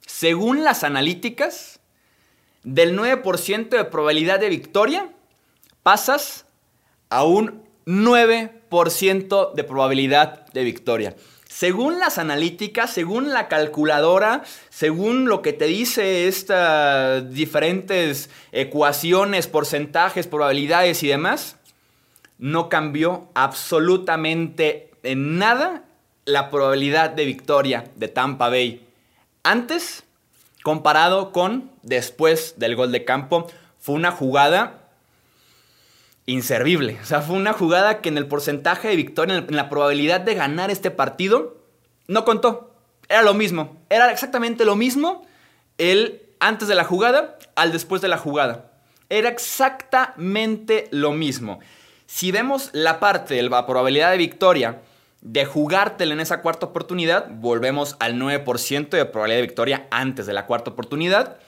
según 0.06 0.64
las 0.64 0.82
analíticas, 0.82 1.80
del 2.62 2.98
9% 2.98 3.68
de 3.68 3.84
probabilidad 3.84 4.40
de 4.40 4.48
victoria, 4.48 5.12
pasas 5.84 6.46
a 7.10 7.24
un 7.24 7.62
9% 7.86 9.54
de 9.54 9.64
probabilidad 9.64 10.46
de 10.52 10.64
victoria. 10.64 11.16
Según 11.56 11.98
las 12.00 12.18
analíticas, 12.18 12.92
según 12.92 13.30
la 13.30 13.48
calculadora, 13.48 14.42
según 14.68 15.26
lo 15.26 15.40
que 15.40 15.54
te 15.54 15.64
dice 15.64 16.28
estas 16.28 17.32
diferentes 17.32 18.28
ecuaciones, 18.52 19.46
porcentajes, 19.46 20.26
probabilidades 20.26 21.02
y 21.02 21.08
demás, 21.08 21.56
no 22.36 22.68
cambió 22.68 23.30
absolutamente 23.32 24.90
en 25.02 25.38
nada 25.38 25.84
la 26.26 26.50
probabilidad 26.50 27.08
de 27.08 27.24
victoria 27.24 27.84
de 27.94 28.08
Tampa 28.08 28.50
Bay. 28.50 28.86
Antes, 29.42 30.04
comparado 30.62 31.32
con 31.32 31.70
después 31.82 32.56
del 32.58 32.76
gol 32.76 32.92
de 32.92 33.06
campo, 33.06 33.46
fue 33.78 33.94
una 33.94 34.10
jugada 34.10 34.85
inservible. 36.26 36.98
O 37.00 37.06
sea, 37.06 37.22
fue 37.22 37.36
una 37.36 37.52
jugada 37.52 38.00
que 38.00 38.08
en 38.08 38.18
el 38.18 38.26
porcentaje 38.26 38.88
de 38.88 38.96
victoria, 38.96 39.36
en 39.36 39.56
la 39.56 39.68
probabilidad 39.68 40.20
de 40.20 40.34
ganar 40.34 40.70
este 40.70 40.90
partido, 40.90 41.56
no 42.08 42.24
contó. 42.24 42.74
Era 43.08 43.22
lo 43.22 43.34
mismo. 43.34 43.76
Era 43.88 44.10
exactamente 44.10 44.64
lo 44.64 44.76
mismo 44.76 45.24
el 45.78 46.22
antes 46.40 46.68
de 46.68 46.74
la 46.74 46.84
jugada 46.84 47.38
al 47.54 47.72
después 47.72 48.02
de 48.02 48.08
la 48.08 48.18
jugada. 48.18 48.72
Era 49.08 49.28
exactamente 49.28 50.88
lo 50.90 51.12
mismo. 51.12 51.60
Si 52.06 52.32
vemos 52.32 52.70
la 52.72 53.00
parte 53.00 53.34
de 53.34 53.42
la 53.42 53.66
probabilidad 53.66 54.10
de 54.10 54.18
victoria 54.18 54.82
de 55.20 55.44
jugártela 55.44 56.12
en 56.12 56.20
esa 56.20 56.42
cuarta 56.42 56.66
oportunidad, 56.66 57.28
volvemos 57.30 57.96
al 58.00 58.14
9% 58.14 58.90
de 58.90 59.04
probabilidad 59.06 59.38
de 59.38 59.46
victoria 59.46 59.86
antes 59.90 60.26
de 60.26 60.32
la 60.32 60.46
cuarta 60.46 60.70
oportunidad 60.70 61.38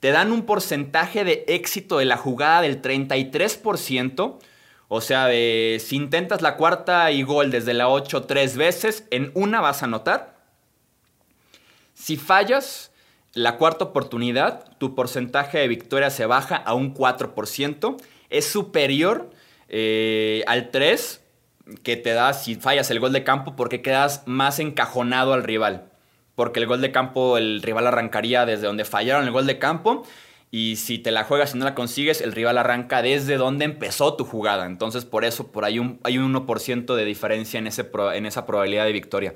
te 0.00 0.10
dan 0.10 0.32
un 0.32 0.44
porcentaje 0.44 1.24
de 1.24 1.44
éxito 1.48 1.98
de 1.98 2.04
la 2.04 2.16
jugada 2.16 2.62
del 2.62 2.82
33%. 2.82 4.38
O 4.88 5.00
sea, 5.00 5.26
de, 5.26 5.82
si 5.84 5.96
intentas 5.96 6.42
la 6.42 6.56
cuarta 6.56 7.10
y 7.10 7.22
gol 7.22 7.50
desde 7.50 7.74
la 7.74 7.88
8 7.88 8.22
tres 8.22 8.56
veces, 8.56 9.06
en 9.10 9.30
una 9.34 9.60
vas 9.60 9.82
a 9.82 9.86
anotar. 9.86 10.36
Si 11.94 12.16
fallas 12.16 12.92
la 13.32 13.56
cuarta 13.56 13.86
oportunidad, 13.86 14.76
tu 14.78 14.94
porcentaje 14.94 15.58
de 15.58 15.68
victoria 15.68 16.10
se 16.10 16.26
baja 16.26 16.56
a 16.56 16.74
un 16.74 16.94
4%. 16.94 17.96
Es 18.30 18.46
superior 18.46 19.30
eh, 19.68 20.44
al 20.46 20.70
3 20.70 21.22
que 21.82 21.96
te 21.96 22.12
da 22.12 22.32
si 22.32 22.54
fallas 22.54 22.90
el 22.90 23.00
gol 23.00 23.12
de 23.12 23.24
campo 23.24 23.56
porque 23.56 23.82
quedas 23.82 24.22
más 24.26 24.60
encajonado 24.60 25.32
al 25.32 25.42
rival 25.42 25.90
porque 26.36 26.60
el 26.60 26.66
gol 26.66 26.80
de 26.80 26.92
campo 26.92 27.38
el 27.38 27.62
rival 27.62 27.88
arrancaría 27.88 28.46
desde 28.46 28.66
donde 28.66 28.84
fallaron 28.84 29.24
el 29.24 29.32
gol 29.32 29.46
de 29.46 29.58
campo. 29.58 30.04
Y 30.52 30.76
si 30.76 30.98
te 30.98 31.10
la 31.10 31.24
juegas 31.24 31.54
y 31.54 31.58
no 31.58 31.64
la 31.64 31.74
consigues, 31.74 32.20
el 32.20 32.32
rival 32.32 32.56
arranca 32.56 33.02
desde 33.02 33.36
donde 33.36 33.64
empezó 33.64 34.14
tu 34.14 34.24
jugada. 34.24 34.66
Entonces, 34.66 35.04
por 35.04 35.24
eso, 35.24 35.48
por 35.48 35.64
ahí 35.64 35.80
hay 36.04 36.18
un 36.18 36.34
1% 36.34 36.94
de 36.94 37.04
diferencia 37.04 37.58
en, 37.58 37.66
ese, 37.66 37.90
en 38.14 38.26
esa 38.26 38.46
probabilidad 38.46 38.84
de 38.84 38.92
victoria. 38.92 39.34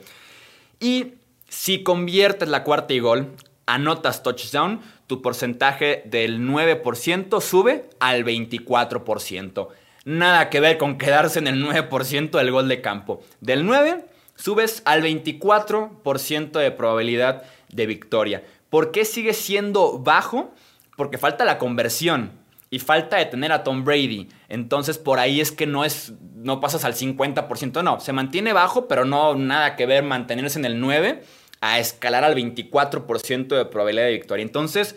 Y 0.78 1.14
si 1.48 1.82
conviertes 1.82 2.48
la 2.48 2.62
cuarta 2.62 2.94
y 2.94 3.00
gol, 3.00 3.34
anotas 3.66 4.22
touchdown, 4.22 4.80
tu 5.06 5.20
porcentaje 5.20 6.02
del 6.06 6.40
9% 6.40 7.40
sube 7.40 7.90
al 7.98 8.24
24%. 8.24 9.68
Nada 10.04 10.48
que 10.48 10.60
ver 10.60 10.78
con 10.78 10.96
quedarse 10.96 11.40
en 11.40 11.48
el 11.48 11.64
9% 11.64 12.30
del 12.30 12.50
gol 12.52 12.68
de 12.68 12.80
campo. 12.80 13.22
Del 13.40 13.66
9 13.66 14.04
subes 14.40 14.82
al 14.84 15.02
24% 15.02 16.58
de 16.58 16.70
probabilidad 16.70 17.44
de 17.68 17.86
victoria. 17.86 18.42
¿Por 18.70 18.90
qué 18.90 19.04
sigue 19.04 19.34
siendo 19.34 19.98
bajo? 19.98 20.54
Porque 20.96 21.18
falta 21.18 21.44
la 21.44 21.58
conversión 21.58 22.32
y 22.70 22.78
falta 22.78 23.16
de 23.16 23.26
tener 23.26 23.52
a 23.52 23.64
Tom 23.64 23.84
Brady. 23.84 24.28
Entonces 24.48 24.96
por 24.98 25.18
ahí 25.18 25.40
es 25.40 25.52
que 25.52 25.66
no 25.66 25.84
es 25.84 26.12
no 26.34 26.60
pasas 26.60 26.84
al 26.84 26.94
50%, 26.94 27.84
no, 27.84 28.00
se 28.00 28.14
mantiene 28.14 28.54
bajo, 28.54 28.88
pero 28.88 29.04
no 29.04 29.34
nada 29.34 29.76
que 29.76 29.84
ver 29.84 30.02
mantenerse 30.02 30.58
en 30.58 30.64
el 30.64 30.80
9 30.80 31.22
a 31.60 31.78
escalar 31.78 32.24
al 32.24 32.34
24% 32.34 33.48
de 33.48 33.64
probabilidad 33.66 34.06
de 34.06 34.12
victoria. 34.12 34.42
Entonces, 34.42 34.96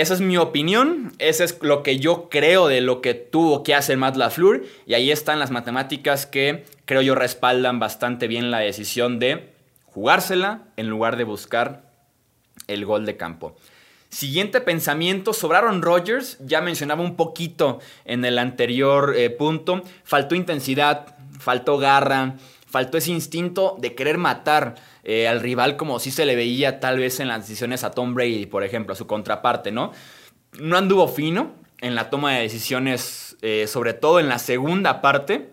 esa 0.00 0.14
es 0.14 0.20
mi 0.20 0.36
opinión, 0.36 1.12
eso 1.18 1.42
es 1.42 1.58
lo 1.60 1.82
que 1.82 1.98
yo 1.98 2.28
creo 2.28 2.68
de 2.68 2.80
lo 2.80 3.00
que 3.00 3.14
tuvo 3.14 3.64
que 3.64 3.74
hacer 3.74 3.96
Matt 3.96 4.16
LaFleur 4.16 4.64
y 4.86 4.94
ahí 4.94 5.10
están 5.10 5.40
las 5.40 5.50
matemáticas 5.50 6.24
que 6.24 6.64
creo 6.84 7.02
yo 7.02 7.14
respaldan 7.16 7.80
bastante 7.80 8.28
bien 8.28 8.52
la 8.52 8.60
decisión 8.60 9.18
de 9.18 9.52
jugársela 9.86 10.62
en 10.76 10.88
lugar 10.88 11.16
de 11.16 11.24
buscar 11.24 11.90
el 12.68 12.86
gol 12.86 13.06
de 13.06 13.16
campo. 13.16 13.56
Siguiente 14.08 14.60
pensamiento 14.60 15.32
sobre 15.32 15.58
Aaron 15.58 15.82
Rodgers, 15.82 16.38
ya 16.40 16.60
mencionaba 16.60 17.02
un 17.02 17.16
poquito 17.16 17.80
en 18.04 18.24
el 18.24 18.38
anterior 18.38 19.14
eh, 19.16 19.30
punto, 19.30 19.82
faltó 20.04 20.34
intensidad, 20.34 21.16
faltó 21.40 21.76
garra, 21.76 22.36
faltó 22.66 22.98
ese 22.98 23.10
instinto 23.10 23.76
de 23.80 23.94
querer 23.94 24.16
matar. 24.16 24.76
Eh, 25.10 25.26
al 25.26 25.40
rival 25.40 25.78
como 25.78 26.00
si 26.00 26.10
se 26.10 26.26
le 26.26 26.36
veía 26.36 26.80
tal 26.80 26.98
vez 26.98 27.18
en 27.18 27.28
las 27.28 27.40
decisiones 27.40 27.82
a 27.82 27.92
Tom 27.92 28.12
Brady, 28.12 28.44
por 28.44 28.62
ejemplo, 28.62 28.92
a 28.92 28.94
su 28.94 29.06
contraparte, 29.06 29.72
¿no? 29.72 29.92
No 30.60 30.76
anduvo 30.76 31.08
fino 31.08 31.52
en 31.80 31.94
la 31.94 32.10
toma 32.10 32.34
de 32.34 32.42
decisiones, 32.42 33.38
eh, 33.40 33.66
sobre 33.68 33.94
todo 33.94 34.20
en 34.20 34.28
la 34.28 34.38
segunda 34.38 35.00
parte. 35.00 35.48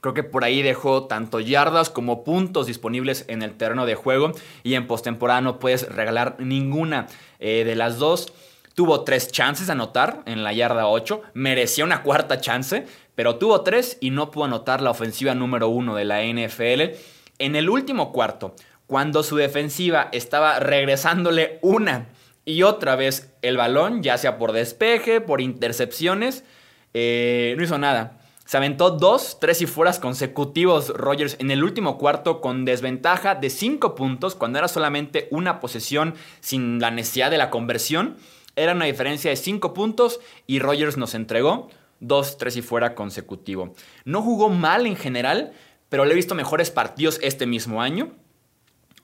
Creo 0.00 0.14
que 0.14 0.24
por 0.24 0.42
ahí 0.42 0.62
dejó 0.62 1.04
tanto 1.04 1.38
yardas 1.38 1.90
como 1.90 2.24
puntos 2.24 2.66
disponibles 2.66 3.24
en 3.28 3.42
el 3.42 3.56
terreno 3.56 3.86
de 3.86 3.94
juego 3.94 4.32
y 4.64 4.74
en 4.74 4.88
postemporada 4.88 5.42
no 5.42 5.60
puedes 5.60 5.88
regalar 5.88 6.34
ninguna 6.40 7.06
eh, 7.38 7.62
de 7.64 7.76
las 7.76 7.98
dos. 7.98 8.32
Tuvo 8.74 9.04
tres 9.04 9.30
chances 9.30 9.68
de 9.68 9.74
anotar 9.74 10.22
en 10.26 10.42
la 10.42 10.52
yarda 10.52 10.88
8, 10.88 11.22
merecía 11.34 11.84
una 11.84 12.02
cuarta 12.02 12.40
chance, 12.40 12.84
pero 13.14 13.36
tuvo 13.36 13.60
tres 13.60 13.96
y 14.00 14.10
no 14.10 14.32
pudo 14.32 14.46
anotar 14.46 14.80
la 14.80 14.90
ofensiva 14.90 15.36
número 15.36 15.68
uno 15.68 15.94
de 15.94 16.04
la 16.04 16.24
NFL. 16.24 16.96
En 17.38 17.56
el 17.56 17.68
último 17.68 18.12
cuarto, 18.12 18.54
cuando 18.92 19.22
su 19.22 19.36
defensiva 19.36 20.10
estaba 20.12 20.60
regresándole 20.60 21.58
una 21.62 22.08
y 22.44 22.62
otra 22.62 22.94
vez 22.94 23.32
el 23.40 23.56
balón, 23.56 24.02
ya 24.02 24.18
sea 24.18 24.36
por 24.36 24.52
despeje, 24.52 25.22
por 25.22 25.40
intercepciones, 25.40 26.44
eh, 26.92 27.54
no 27.56 27.64
hizo 27.64 27.78
nada. 27.78 28.20
Se 28.44 28.58
aventó 28.58 28.90
dos, 28.90 29.38
tres 29.40 29.62
y 29.62 29.66
fueras 29.66 29.98
consecutivos 29.98 30.90
Rogers 30.90 31.38
en 31.38 31.50
el 31.50 31.64
último 31.64 31.96
cuarto 31.96 32.42
con 32.42 32.66
desventaja 32.66 33.34
de 33.34 33.48
cinco 33.48 33.94
puntos 33.94 34.34
cuando 34.34 34.58
era 34.58 34.68
solamente 34.68 35.26
una 35.30 35.58
posesión 35.58 36.12
sin 36.40 36.78
la 36.78 36.90
necesidad 36.90 37.30
de 37.30 37.38
la 37.38 37.48
conversión. 37.48 38.18
Era 38.56 38.74
una 38.74 38.84
diferencia 38.84 39.30
de 39.30 39.36
cinco 39.36 39.72
puntos 39.72 40.20
y 40.46 40.58
Rogers 40.58 40.98
nos 40.98 41.14
entregó 41.14 41.70
dos, 42.00 42.36
tres 42.36 42.58
y 42.58 42.60
fuera 42.60 42.94
consecutivo. 42.94 43.72
No 44.04 44.20
jugó 44.20 44.50
mal 44.50 44.86
en 44.86 44.96
general, 44.96 45.54
pero 45.88 46.04
le 46.04 46.12
he 46.12 46.14
visto 46.14 46.34
mejores 46.34 46.70
partidos 46.70 47.18
este 47.22 47.46
mismo 47.46 47.80
año 47.80 48.12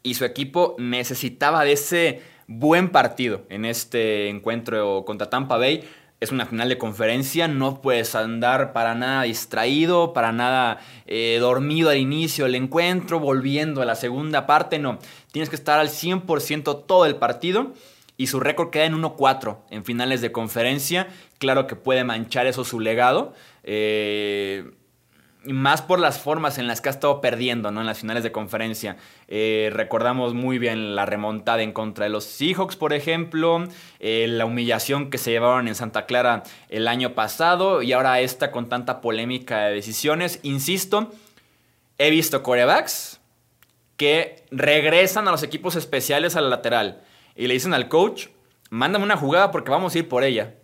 y 0.03 0.15
su 0.15 0.25
equipo 0.25 0.77
necesitaba 0.79 1.65
de 1.65 1.73
ese 1.73 2.23
buen 2.47 2.91
partido 2.91 3.43
en 3.51 3.65
este 3.65 4.29
encuentro 4.29 5.05
contra 5.05 5.31
Tampa 5.31 5.59
Bay. 5.59 5.85
Es 6.21 6.33
una 6.33 6.47
final 6.47 6.69
de 6.69 6.79
conferencia, 6.79 7.47
no 7.47 7.81
puedes 7.81 8.17
andar 8.17 8.73
para 8.73 8.97
nada 8.97 9.23
distraído, 9.23 10.13
para 10.13 10.33
nada 10.33 10.81
eh, 11.07 11.39
dormido 11.41 11.91
al 11.91 11.99
inicio 11.99 12.45
del 12.45 12.57
encuentro, 12.57 13.21
volviendo 13.21 13.83
a 13.83 13.85
la 13.85 13.95
segunda 13.95 14.47
parte, 14.47 14.81
no. 14.81 14.99
Tienes 15.31 15.49
que 15.49 15.55
estar 15.55 15.79
al 15.79 15.89
100% 15.89 16.87
todo 16.87 17.07
el 17.07 17.17
partido 17.17 17.73
y 18.17 18.27
su 18.27 18.41
récord 18.41 18.71
queda 18.71 18.87
en 18.87 19.01
1-4 19.01 19.59
en 19.71 19.85
finales 19.85 20.21
de 20.21 20.33
conferencia. 20.33 21.07
Claro 21.39 21.69
que 21.69 21.77
puede 21.77 22.03
manchar 22.03 22.49
eso 22.49 22.65
su 22.65 22.81
legado. 22.81 23.33
Eh, 23.63 24.73
más 25.45 25.83
por 25.83 25.99
las 25.99 26.19
formas 26.19 26.59
en 26.59 26.67
las 26.67 26.81
que 26.81 26.89
ha 26.89 26.93
estado 26.93 27.21
perdiendo 27.21 27.71
¿no? 27.71 27.81
en 27.81 27.87
las 27.87 27.99
finales 27.99 28.23
de 28.23 28.33
conferencia. 28.33 28.97
Eh, 29.29 29.71
recordamos 29.73 30.35
muy 30.35 30.59
bien 30.59 30.97
la 30.97 31.07
remontada 31.07 31.63
en 31.63 31.73
contra 31.73 32.05
de 32.05 32.11
los 32.11 32.25
Seahawks, 32.25 32.77
por 32.77 32.93
ejemplo, 32.93 33.65
eh, 34.01 34.27
la 34.29 34.45
humillación 34.45 35.11
que 35.11 35.19
se 35.19 35.31
llevaron 35.31 35.69
en 35.69 35.75
Santa 35.75 36.07
Clara 36.07 36.43
el 36.69 36.89
año 36.89 37.15
pasado 37.15 37.83
y 37.83 37.93
ahora 37.93 38.21
esta 38.21 38.51
con 38.51 38.69
tanta 38.69 39.01
polémica 39.01 39.67
de 39.67 39.75
decisiones. 39.75 40.41
Insisto, 40.43 41.13
he 41.99 42.11
visto 42.11 42.43
corebacks 42.43 43.21
que 43.97 44.45
regresan 44.51 45.29
a 45.29 45.31
los 45.31 45.43
equipos 45.43 45.77
especiales 45.77 46.37
a 46.37 46.41
la 46.41 46.49
lateral 46.49 47.03
y 47.37 47.47
le 47.47 47.55
dicen 47.55 47.75
al 47.75 47.89
coach, 47.89 48.27
mándame 48.71 49.05
una 49.05 49.17
jugada 49.17 49.51
porque 49.51 49.71
vamos 49.71 49.95
a 49.95 49.99
ir 49.99 50.09
por 50.09 50.25
ella. 50.25 50.55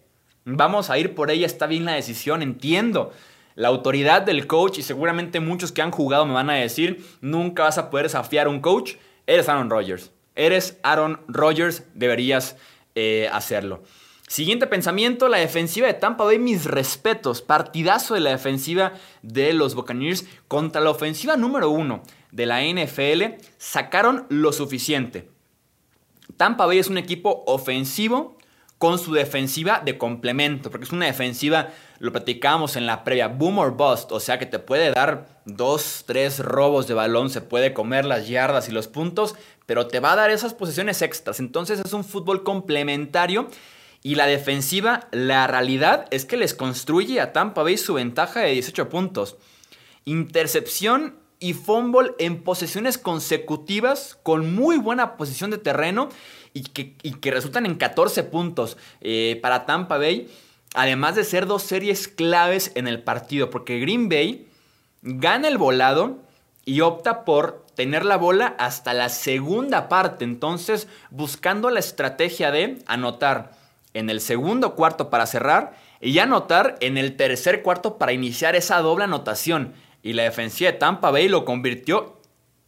Vamos 0.44 0.90
a 0.90 0.98
ir 0.98 1.14
por 1.14 1.30
ella, 1.30 1.46
está 1.46 1.66
bien 1.66 1.86
la 1.86 1.92
decisión, 1.92 2.42
entiendo 2.42 3.12
la 3.54 3.68
autoridad 3.68 4.22
del 4.22 4.46
coach, 4.46 4.78
y 4.78 4.82
seguramente 4.82 5.40
muchos 5.40 5.72
que 5.72 5.82
han 5.82 5.90
jugado 5.90 6.26
me 6.26 6.34
van 6.34 6.50
a 6.50 6.54
decir, 6.54 7.04
nunca 7.20 7.64
vas 7.64 7.78
a 7.78 7.90
poder 7.90 8.06
desafiar 8.06 8.46
a 8.46 8.50
un 8.50 8.60
coach, 8.60 8.94
eres 9.26 9.48
Aaron 9.48 9.70
Rodgers. 9.70 10.10
Eres 10.34 10.78
Aaron 10.82 11.20
Rodgers, 11.28 11.84
deberías 11.94 12.56
eh, 12.94 13.28
hacerlo. 13.32 13.82
Siguiente 14.26 14.66
pensamiento, 14.66 15.28
la 15.28 15.38
defensiva 15.38 15.86
de 15.86 15.94
Tampa 15.94 16.24
Bay, 16.24 16.38
mis 16.38 16.64
respetos. 16.64 17.42
Partidazo 17.42 18.14
de 18.14 18.20
la 18.20 18.30
defensiva 18.30 18.94
de 19.22 19.52
los 19.52 19.74
Buccaneers 19.74 20.26
contra 20.48 20.80
la 20.80 20.90
ofensiva 20.90 21.36
número 21.36 21.70
uno 21.70 22.02
de 22.32 22.46
la 22.46 22.62
NFL. 22.62 23.44
Sacaron 23.58 24.26
lo 24.30 24.52
suficiente. 24.52 25.28
Tampa 26.36 26.66
Bay 26.66 26.78
es 26.78 26.88
un 26.88 26.98
equipo 26.98 27.44
ofensivo 27.46 28.33
con 28.84 28.98
su 28.98 29.14
defensiva 29.14 29.80
de 29.82 29.96
complemento, 29.96 30.70
porque 30.70 30.84
es 30.84 30.92
una 30.92 31.06
defensiva, 31.06 31.70
lo 32.00 32.12
platicábamos 32.12 32.76
en 32.76 32.84
la 32.84 33.02
previa, 33.02 33.28
boom 33.28 33.58
or 33.58 33.74
bust, 33.74 34.12
o 34.12 34.20
sea 34.20 34.38
que 34.38 34.44
te 34.44 34.58
puede 34.58 34.90
dar 34.90 35.40
dos, 35.46 36.04
tres 36.06 36.38
robos 36.38 36.86
de 36.86 36.92
balón, 36.92 37.30
se 37.30 37.40
puede 37.40 37.72
comer 37.72 38.04
las 38.04 38.28
yardas 38.28 38.68
y 38.68 38.72
los 38.72 38.86
puntos, 38.86 39.36
pero 39.64 39.86
te 39.86 40.00
va 40.00 40.12
a 40.12 40.16
dar 40.16 40.30
esas 40.30 40.52
posiciones 40.52 41.00
extras. 41.00 41.40
Entonces 41.40 41.80
es 41.82 41.94
un 41.94 42.04
fútbol 42.04 42.44
complementario 42.44 43.48
y 44.02 44.16
la 44.16 44.26
defensiva, 44.26 45.08
la 45.12 45.46
realidad 45.46 46.04
es 46.10 46.26
que 46.26 46.36
les 46.36 46.52
construye 46.52 47.22
a 47.22 47.32
Tampa 47.32 47.62
Bay 47.62 47.78
su 47.78 47.94
ventaja 47.94 48.40
de 48.40 48.52
18 48.52 48.90
puntos. 48.90 49.38
Intercepción 50.04 51.24
y 51.38 51.54
fumble 51.54 52.12
en 52.18 52.42
posesiones 52.42 52.98
consecutivas 52.98 54.18
con 54.22 54.54
muy 54.54 54.76
buena 54.76 55.16
posición 55.16 55.50
de 55.50 55.56
terreno 55.56 56.10
y 56.54 56.62
que, 56.62 57.30
resultan 57.32 57.66
en 57.66 57.74
14 57.74 58.22
puntos 58.22 58.78
eh, 59.00 59.38
para 59.42 59.66
Tampa 59.66 59.98
Bay. 59.98 60.28
Además 60.72 61.16
de 61.16 61.24
ser 61.24 61.46
dos 61.46 61.64
series 61.64 62.08
claves 62.08 62.72
en 62.76 62.88
el 62.88 63.02
partido, 63.02 63.50
porque 63.50 63.80
Green 63.80 64.08
Bay 64.08 64.48
gana 65.02 65.48
el 65.48 65.58
volado 65.58 66.18
y 66.64 66.80
opta 66.80 67.24
por 67.24 67.66
tener 67.74 68.04
la 68.04 68.16
bola 68.16 68.54
hasta 68.58 68.94
la 68.94 69.08
segunda 69.08 69.88
parte. 69.88 70.24
Entonces, 70.24 70.88
buscando 71.10 71.70
la 71.70 71.80
estrategia 71.80 72.52
de 72.52 72.78
anotar 72.86 73.52
en 73.92 74.08
el 74.08 74.20
segundo 74.20 74.74
cuarto 74.74 75.10
para 75.10 75.26
cerrar 75.26 75.76
y 76.00 76.18
anotar 76.20 76.76
en 76.80 76.98
el 76.98 77.16
tercer 77.16 77.62
cuarto 77.62 77.98
para 77.98 78.12
iniciar 78.12 78.54
esa 78.54 78.78
doble 78.78 79.04
anotación. 79.04 79.74
Y 80.02 80.12
la 80.12 80.22
defensiva 80.22 80.70
de 80.70 80.78
Tampa 80.78 81.10
Bay 81.10 81.28
lo 81.28 81.44
convirtió 81.44 82.20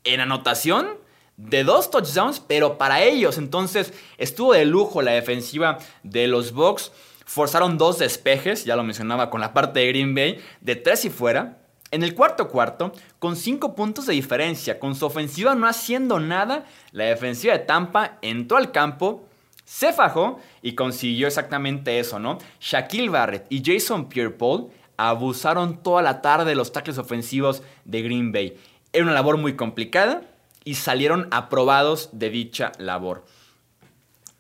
en 0.05 0.21
anotación 0.21 1.06
de 1.37 1.65
dos 1.65 1.91
touchdowns, 1.91 2.41
pero 2.41 2.79
para 2.79 3.03
ellos. 3.03 3.39
Entonces 3.39 3.93
estuvo 4.19 4.53
de 4.53 4.65
lujo 4.65 5.03
la 5.03 5.13
defensiva 5.13 5.79
de 6.03 6.27
los 6.27 6.53
Bucks. 6.53 6.93
Forzaron 7.25 7.77
dos 7.77 7.99
despejes, 7.99 8.65
ya 8.65 8.77
lo 8.77 8.85
mencionaba 8.85 9.31
con 9.31 9.41
la 9.41 9.53
parte 9.53 9.81
de 9.81 9.89
Green 9.89 10.15
Bay, 10.15 10.41
de 10.61 10.77
tres 10.77 11.05
y 11.05 11.11
fuera. 11.11 11.59
En 11.91 12.03
el 12.03 12.15
cuarto 12.15 12.49
cuarto, 12.49 12.93
con 13.19 13.37
cinco 13.37 13.75
puntos 13.75 14.07
de 14.07 14.13
diferencia, 14.13 14.79
con 14.79 14.95
su 14.95 15.07
ofensiva 15.07 15.55
no 15.55 15.69
haciendo 15.69 16.19
nada, 16.19 16.65
la 16.91 17.05
defensiva 17.05 17.53
de 17.53 17.61
Tampa 17.61 18.19
entró 18.23 18.57
al 18.57 18.73
campo, 18.73 19.25
se 19.65 19.93
fajó 19.93 20.41
y 20.63 20.75
consiguió 20.75 21.27
exactamente 21.27 21.99
eso, 21.99 22.19
¿no? 22.19 22.39
Shaquille 22.61 23.09
Barrett 23.09 23.47
y 23.51 23.63
Jason 23.65 24.09
Pierre-Paul 24.09 24.71
abusaron 24.97 25.83
toda 25.83 26.03
la 26.03 26.23
tarde 26.23 26.51
de 26.51 26.55
los 26.57 26.73
tackles 26.73 26.99
ofensivos 26.99 27.63
de 27.85 28.03
Green 28.03 28.33
Bay. 28.33 28.57
Era 28.93 29.05
una 29.05 29.15
labor 29.15 29.37
muy 29.37 29.55
complicada 29.55 30.23
y 30.67 30.75
salieron 30.75 31.29
aprobados 31.31 32.11
de 32.13 32.29
dicha 32.29 32.73
labor. 32.79 33.25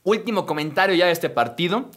Último 0.03 0.45
comentario 0.45 0.97
ya 0.97 1.07
de 1.07 1.13
este 1.13 1.31
partido. 1.31 1.89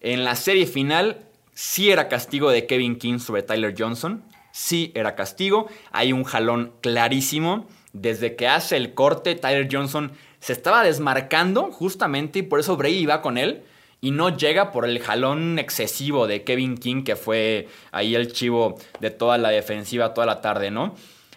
En 0.00 0.24
la 0.24 0.36
serie 0.36 0.66
final 0.66 1.26
sí 1.52 1.90
era 1.90 2.08
castigo 2.08 2.50
de 2.50 2.66
Kevin 2.66 2.96
King 2.96 3.18
sobre 3.18 3.42
Tyler 3.42 3.74
Johnson. 3.78 4.24
Sí 4.52 4.90
era 4.94 5.14
castigo. 5.14 5.68
Hay 5.92 6.14
un 6.14 6.24
jalón 6.24 6.72
clarísimo. 6.80 7.68
Desde 7.92 8.36
que 8.36 8.48
hace 8.48 8.78
el 8.78 8.94
corte, 8.94 9.34
Tyler 9.34 9.68
Johnson 9.70 10.12
se 10.40 10.54
estaba 10.54 10.82
desmarcando 10.82 11.70
justamente 11.70 12.38
y 12.38 12.42
por 12.42 12.60
eso 12.60 12.78
Brady 12.78 12.96
iba 12.96 13.20
con 13.20 13.36
él 13.36 13.64
y 14.00 14.12
no 14.12 14.34
llega 14.34 14.72
por 14.72 14.86
el 14.86 14.98
jalón 14.98 15.58
excesivo 15.58 16.26
de 16.26 16.42
Kevin 16.42 16.78
King, 16.78 17.04
que 17.04 17.16
fue 17.16 17.68
ahí 17.92 18.14
el 18.14 18.32
chivo 18.32 18.78
de 19.00 19.10
toda 19.10 19.36
la 19.36 19.50
defensiva 19.50 20.14
toda 20.14 20.26
la 20.26 20.40
tarde, 20.40 20.70
¿no? 20.70 20.94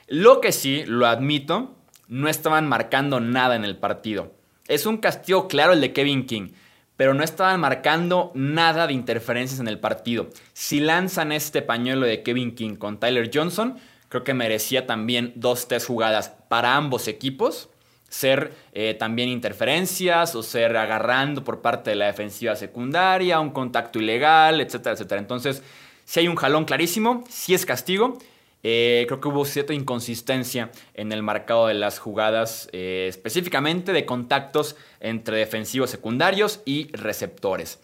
Lo 0.08 0.40
que 0.40 0.54
sí, 0.54 0.84
lo 0.86 1.08
admito, 1.08 1.77
no 2.08 2.30
estaban 2.30 2.68
marcando 2.68 3.20
nada 3.20 3.56
en 3.56 3.64
el 3.64 3.78
partido. 3.78 4.34
Es 4.68 4.86
un 4.86 4.98
castigo 4.98 5.48
claro 5.48 5.74
el 5.74 5.82
de 5.82 5.94
Kevin 5.94 6.26
King, 6.26 6.50
pero 6.96 7.14
no 7.14 7.24
estaban 7.24 7.60
marcando 7.60 8.32
nada 8.34 8.88
de 8.88 8.94
interferencias 8.94 9.60
en 9.60 9.68
el 9.68 9.80
partido. 9.80 10.28
Si 10.54 10.80
lanzan 10.80 11.32
este 11.32 11.62
pañuelo 11.62 12.06
de 12.06 12.24
Kevin 12.24 12.56
King 12.56 12.76
con 12.76 13.00
Tyler 13.00 13.30
Johnson, 13.34 13.78
creo 14.10 14.24
que 14.24 14.34
merecía 14.34 14.88
también 14.88 15.34
dos, 15.36 15.68
tres 15.68 15.86
jugadas 15.86 16.34
para 16.50 16.76
ambos 16.76 17.08
equipos 17.08 17.70
ser 18.10 18.54
eh, 18.74 18.94
también 18.94 19.30
interferencias 19.30 20.36
o 20.36 20.44
ser 20.44 20.78
agarrando 20.78 21.44
por 21.44 21.62
parte 21.62 21.90
de 21.90 21.96
la 21.98 22.06
defensiva 22.06 22.56
secundaria, 22.56 23.40
un 23.40 23.50
contacto 23.50 24.00
ilegal, 24.00 24.62
etcétera, 24.62 24.94
etcétera. 24.94 25.20
Entonces, 25.20 25.62
si 26.06 26.22
hay 26.22 26.28
un 26.28 26.36
jalón 26.36 26.66
clarísimo, 26.66 27.24
si 27.30 27.54
es 27.54 27.66
castigo. 27.66 28.18
Eh, 28.64 29.06
creo 29.08 29.22
que 29.22 29.28
hubo 29.28 29.46
cierta 29.46 29.74
inconsistencia 29.74 30.72
en 30.94 31.12
el 31.12 31.24
marcado 31.24 31.68
de 31.68 31.76
las 31.76 32.00
jugadas, 32.00 32.70
eh, 32.72 33.06
específicamente 33.08 33.94
de 33.94 34.06
contactos 34.06 34.76
entre 35.00 35.38
defensivos 35.38 35.90
secundarios 35.90 36.62
y 36.66 36.92
receptores. 36.92 37.80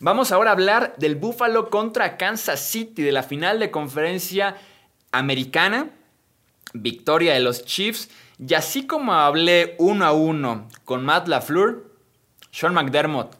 Vamos 0.00 0.32
ahora 0.32 0.50
a 0.50 0.54
hablar 0.54 0.94
del 0.98 1.16
Buffalo 1.16 1.70
contra 1.70 2.16
Kansas 2.16 2.60
City, 2.60 3.02
de 3.02 3.12
la 3.12 3.22
final 3.22 3.58
de 3.58 3.70
conferencia 3.70 4.56
americana. 5.12 5.90
Victoria 6.72 7.34
de 7.34 7.40
los 7.40 7.64
Chiefs. 7.64 8.10
Y 8.38 8.54
así 8.54 8.86
como 8.86 9.12
hablé 9.12 9.76
uno 9.78 10.04
a 10.04 10.12
uno 10.12 10.68
con 10.84 11.04
Matt 11.04 11.28
LaFleur, 11.28 11.92
Sean 12.50 12.74
McDermott, 12.74 13.36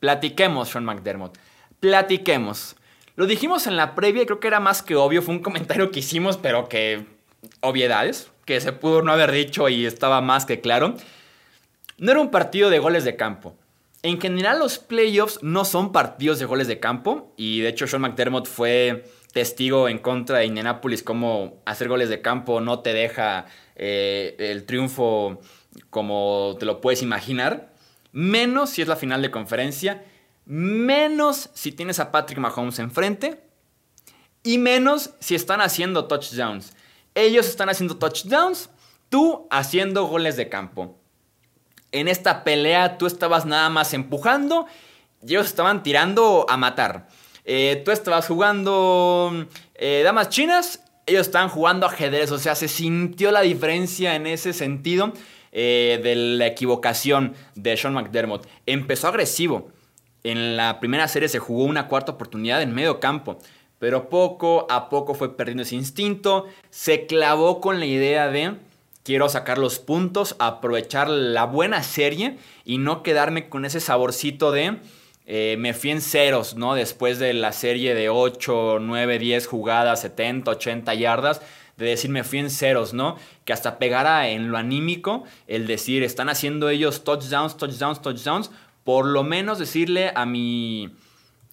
platiquemos, 0.00 0.68
Sean 0.68 0.84
McDermott, 0.84 1.38
platiquemos. 1.80 2.76
Lo 3.18 3.26
dijimos 3.26 3.66
en 3.66 3.76
la 3.76 3.96
previa 3.96 4.22
y 4.22 4.26
creo 4.26 4.38
que 4.38 4.46
era 4.46 4.60
más 4.60 4.80
que 4.80 4.94
obvio, 4.94 5.22
fue 5.22 5.34
un 5.34 5.42
comentario 5.42 5.90
que 5.90 5.98
hicimos, 5.98 6.36
pero 6.36 6.68
que 6.68 7.04
obviedades, 7.58 8.30
que 8.44 8.60
se 8.60 8.70
pudo 8.70 9.02
no 9.02 9.10
haber 9.10 9.32
dicho 9.32 9.68
y 9.68 9.86
estaba 9.86 10.20
más 10.20 10.46
que 10.46 10.60
claro. 10.60 10.94
No 11.96 12.12
era 12.12 12.20
un 12.20 12.30
partido 12.30 12.70
de 12.70 12.78
goles 12.78 13.02
de 13.02 13.16
campo. 13.16 13.56
En 14.04 14.20
general 14.20 14.60
los 14.60 14.78
playoffs 14.78 15.42
no 15.42 15.64
son 15.64 15.90
partidos 15.90 16.38
de 16.38 16.44
goles 16.44 16.68
de 16.68 16.78
campo 16.78 17.34
y 17.36 17.58
de 17.58 17.70
hecho 17.70 17.88
Sean 17.88 18.02
McDermott 18.02 18.46
fue 18.46 19.02
testigo 19.32 19.88
en 19.88 19.98
contra 19.98 20.38
de 20.38 20.46
Indianapolis 20.46 21.02
cómo 21.02 21.60
hacer 21.66 21.88
goles 21.88 22.10
de 22.10 22.22
campo 22.22 22.60
no 22.60 22.78
te 22.82 22.92
deja 22.92 23.46
eh, 23.74 24.36
el 24.38 24.64
triunfo 24.64 25.40
como 25.90 26.54
te 26.60 26.66
lo 26.66 26.80
puedes 26.80 27.02
imaginar, 27.02 27.72
menos 28.12 28.70
si 28.70 28.82
es 28.82 28.86
la 28.86 28.94
final 28.94 29.22
de 29.22 29.32
conferencia, 29.32 30.04
menos 30.48 31.50
si 31.52 31.70
tienes 31.72 32.00
a 32.00 32.10
Patrick 32.10 32.38
Mahomes 32.38 32.78
enfrente 32.78 33.44
y 34.42 34.58
menos 34.58 35.10
si 35.20 35.34
están 35.34 35.60
haciendo 35.60 36.06
touchdowns. 36.06 36.72
Ellos 37.14 37.46
están 37.46 37.68
haciendo 37.68 37.98
touchdowns, 37.98 38.70
tú 39.10 39.46
haciendo 39.50 40.06
goles 40.06 40.36
de 40.36 40.48
campo. 40.48 40.98
En 41.92 42.08
esta 42.08 42.44
pelea 42.44 42.98
tú 42.98 43.06
estabas 43.06 43.46
nada 43.46 43.68
más 43.68 43.92
empujando 43.92 44.66
y 45.22 45.32
ellos 45.34 45.46
estaban 45.46 45.82
tirando 45.82 46.46
a 46.48 46.56
matar. 46.56 47.08
Eh, 47.44 47.82
tú 47.84 47.90
estabas 47.90 48.26
jugando 48.26 49.46
eh, 49.74 50.02
damas 50.02 50.30
chinas 50.30 50.80
ellos 51.08 51.26
estaban 51.26 51.48
jugando 51.48 51.86
ajedrez, 51.86 52.30
o 52.32 52.38
sea, 52.38 52.54
se 52.54 52.68
sintió 52.68 53.32
la 53.32 53.40
diferencia 53.40 54.14
en 54.14 54.26
ese 54.26 54.52
sentido 54.52 55.14
eh, 55.52 55.98
de 56.02 56.14
la 56.14 56.46
equivocación 56.46 57.34
de 57.54 57.76
Sean 57.76 57.94
McDermott. 57.94 58.46
Empezó 58.66 59.08
agresivo. 59.08 59.72
En 60.30 60.58
la 60.58 60.78
primera 60.78 61.08
serie 61.08 61.30
se 61.30 61.38
jugó 61.38 61.64
una 61.64 61.88
cuarta 61.88 62.12
oportunidad 62.12 62.60
en 62.60 62.74
medio 62.74 63.00
campo, 63.00 63.38
pero 63.78 64.10
poco 64.10 64.66
a 64.68 64.90
poco 64.90 65.14
fue 65.14 65.34
perdiendo 65.34 65.62
ese 65.62 65.74
instinto. 65.74 66.46
Se 66.68 67.06
clavó 67.06 67.62
con 67.62 67.80
la 67.80 67.86
idea 67.86 68.28
de 68.28 68.56
quiero 69.04 69.30
sacar 69.30 69.56
los 69.56 69.78
puntos, 69.78 70.36
aprovechar 70.38 71.08
la 71.08 71.46
buena 71.46 71.82
serie 71.82 72.36
y 72.66 72.76
no 72.76 73.02
quedarme 73.02 73.48
con 73.48 73.64
ese 73.64 73.80
saborcito 73.80 74.52
de 74.52 74.76
eh, 75.24 75.56
me 75.58 75.72
fui 75.72 75.92
en 75.92 76.02
ceros, 76.02 76.56
¿no? 76.56 76.74
Después 76.74 77.18
de 77.18 77.32
la 77.32 77.52
serie 77.52 77.94
de 77.94 78.10
8, 78.10 78.80
9, 78.82 79.18
10 79.18 79.46
jugadas, 79.46 80.02
70, 80.02 80.50
80 80.50 80.92
yardas, 80.92 81.40
de 81.78 81.86
decir 81.86 82.10
me 82.10 82.24
fui 82.24 82.40
en 82.40 82.50
ceros, 82.50 82.92
¿no? 82.92 83.16
Que 83.46 83.54
hasta 83.54 83.78
pegara 83.78 84.28
en 84.28 84.50
lo 84.50 84.58
anímico 84.58 85.24
el 85.46 85.66
decir, 85.66 86.02
están 86.02 86.28
haciendo 86.28 86.68
ellos 86.68 87.02
touchdowns, 87.04 87.56
touchdowns, 87.56 88.02
touchdowns, 88.02 88.50
por 88.88 89.04
lo 89.04 89.22
menos 89.22 89.58
decirle 89.58 90.12
a 90.14 90.24
mi 90.24 90.96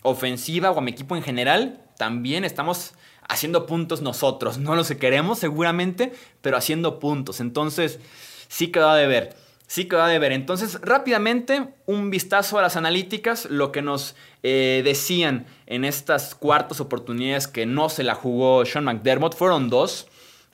ofensiva 0.03 0.71
o 0.71 0.77
a 0.77 0.81
mi 0.81 0.91
equipo 0.91 1.17
en 1.17 1.21
general, 1.21 1.81
también 1.97 2.45
estamos 2.45 2.93
haciendo 3.27 3.65
puntos 3.65 4.01
nosotros, 4.01 4.57
no 4.57 4.73
los 4.73 4.87
que 4.87 4.95
queremos 4.95 5.39
seguramente, 5.39 6.13
pero 6.41 6.55
haciendo 6.55 6.97
puntos. 6.97 7.41
Entonces, 7.41 7.99
sí 8.47 8.69
quedó 8.69 8.93
de 8.93 9.07
ver. 9.07 9.35
Sí 9.67 9.83
que 9.83 9.97
va 9.97 10.07
a 10.07 10.17
ver. 10.17 10.31
Entonces, 10.31 10.79
rápidamente, 10.79 11.73
un 11.85 12.09
vistazo 12.09 12.57
a 12.57 12.61
las 12.61 12.77
analíticas, 12.77 13.49
lo 13.49 13.73
que 13.73 13.81
nos 13.81 14.15
eh, 14.41 14.81
decían 14.85 15.45
en 15.65 15.83
estas 15.83 16.35
cuartas 16.35 16.79
oportunidades 16.79 17.49
que 17.49 17.65
no 17.65 17.89
se 17.89 18.05
la 18.05 18.15
jugó 18.15 18.63
Sean 18.63 18.85
McDermott, 18.85 19.35
fueron 19.35 19.69
dos. 19.69 20.07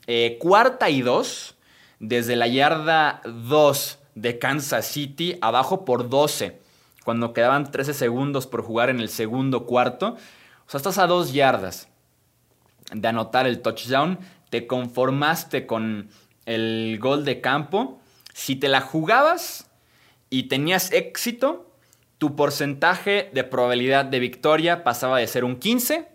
Eh, 0.08 0.40
cuarta 0.42 0.90
y 0.90 1.04
dos, 1.04 1.54
desde 2.00 2.36
la 2.36 2.48
yarda 2.48 3.22
2 3.24 4.00
de 4.16 4.40
Kansas 4.40 4.88
City, 4.88 5.38
abajo 5.42 5.86
por 5.86 6.10
12, 6.10 6.60
cuando 7.04 7.34
quedaban 7.34 7.72
13 7.72 7.94
segundos 7.94 8.48
por 8.48 8.64
jugar 8.64 8.90
en 8.90 9.00
el 9.00 9.10
segundo 9.10 9.66
cuarto. 9.66 10.18
O 10.66 10.70
sea, 10.70 10.78
estás 10.78 10.98
a 10.98 11.08
dos 11.08 11.34
yardas 11.34 11.88
de 12.94 13.08
anotar 13.08 13.48
el 13.48 13.62
touchdown, 13.62 14.20
te 14.50 14.68
conformaste 14.68 15.66
con 15.66 16.10
el 16.46 16.98
gol 17.00 17.26
de 17.26 17.42
campo 17.42 18.02
si 18.34 18.56
te 18.56 18.68
la 18.68 18.82
jugabas 18.82 19.70
y 20.30 20.44
tenías 20.44 20.92
éxito, 20.92 21.72
tu 22.18 22.36
porcentaje 22.36 23.30
de 23.34 23.44
probabilidad 23.44 24.06
de 24.06 24.20
victoria 24.20 24.84
pasaba 24.84 25.18
de 25.20 25.28
ser 25.28 25.44
un 25.44 25.58
15 25.58 26.08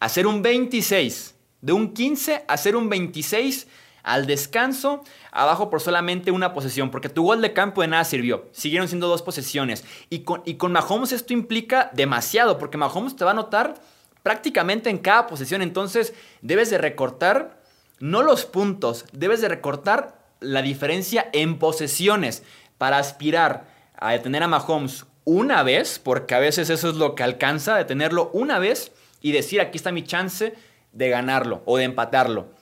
a 0.00 0.08
ser 0.08 0.26
un 0.26 0.42
26. 0.42 1.34
De 1.60 1.72
un 1.72 1.92
15 1.92 2.44
a 2.46 2.56
ser 2.56 2.76
un 2.76 2.88
26 2.88 3.66
al 4.08 4.26
descanso, 4.26 5.04
abajo 5.32 5.68
por 5.68 5.82
solamente 5.82 6.30
una 6.30 6.54
posesión, 6.54 6.90
porque 6.90 7.10
tu 7.10 7.24
gol 7.24 7.42
de 7.42 7.52
campo 7.52 7.82
de 7.82 7.88
nada 7.88 8.04
sirvió. 8.04 8.48
Siguieron 8.52 8.88
siendo 8.88 9.06
dos 9.06 9.20
posesiones. 9.20 9.84
Y 10.08 10.20
con, 10.20 10.42
y 10.46 10.54
con 10.54 10.72
Mahomes 10.72 11.12
esto 11.12 11.34
implica 11.34 11.90
demasiado, 11.92 12.56
porque 12.56 12.78
Mahomes 12.78 13.16
te 13.16 13.26
va 13.26 13.32
a 13.32 13.34
notar 13.34 13.74
prácticamente 14.22 14.88
en 14.88 14.96
cada 14.96 15.26
posesión. 15.26 15.60
Entonces 15.60 16.14
debes 16.40 16.70
de 16.70 16.78
recortar, 16.78 17.60
no 18.00 18.22
los 18.22 18.46
puntos, 18.46 19.04
debes 19.12 19.42
de 19.42 19.48
recortar 19.48 20.18
la 20.40 20.62
diferencia 20.62 21.28
en 21.34 21.58
posesiones 21.58 22.42
para 22.78 22.96
aspirar 22.96 23.66
a 23.94 24.12
detener 24.12 24.42
a 24.42 24.48
Mahomes 24.48 25.04
una 25.24 25.62
vez, 25.62 25.98
porque 25.98 26.34
a 26.34 26.38
veces 26.38 26.70
eso 26.70 26.88
es 26.88 26.96
lo 26.96 27.14
que 27.14 27.24
alcanza, 27.24 27.76
detenerlo 27.76 28.30
una 28.32 28.58
vez 28.58 28.90
y 29.20 29.32
decir 29.32 29.60
aquí 29.60 29.76
está 29.76 29.92
mi 29.92 30.02
chance 30.02 30.54
de 30.92 31.08
ganarlo 31.10 31.60
o 31.66 31.76
de 31.76 31.84
empatarlo. 31.84 32.56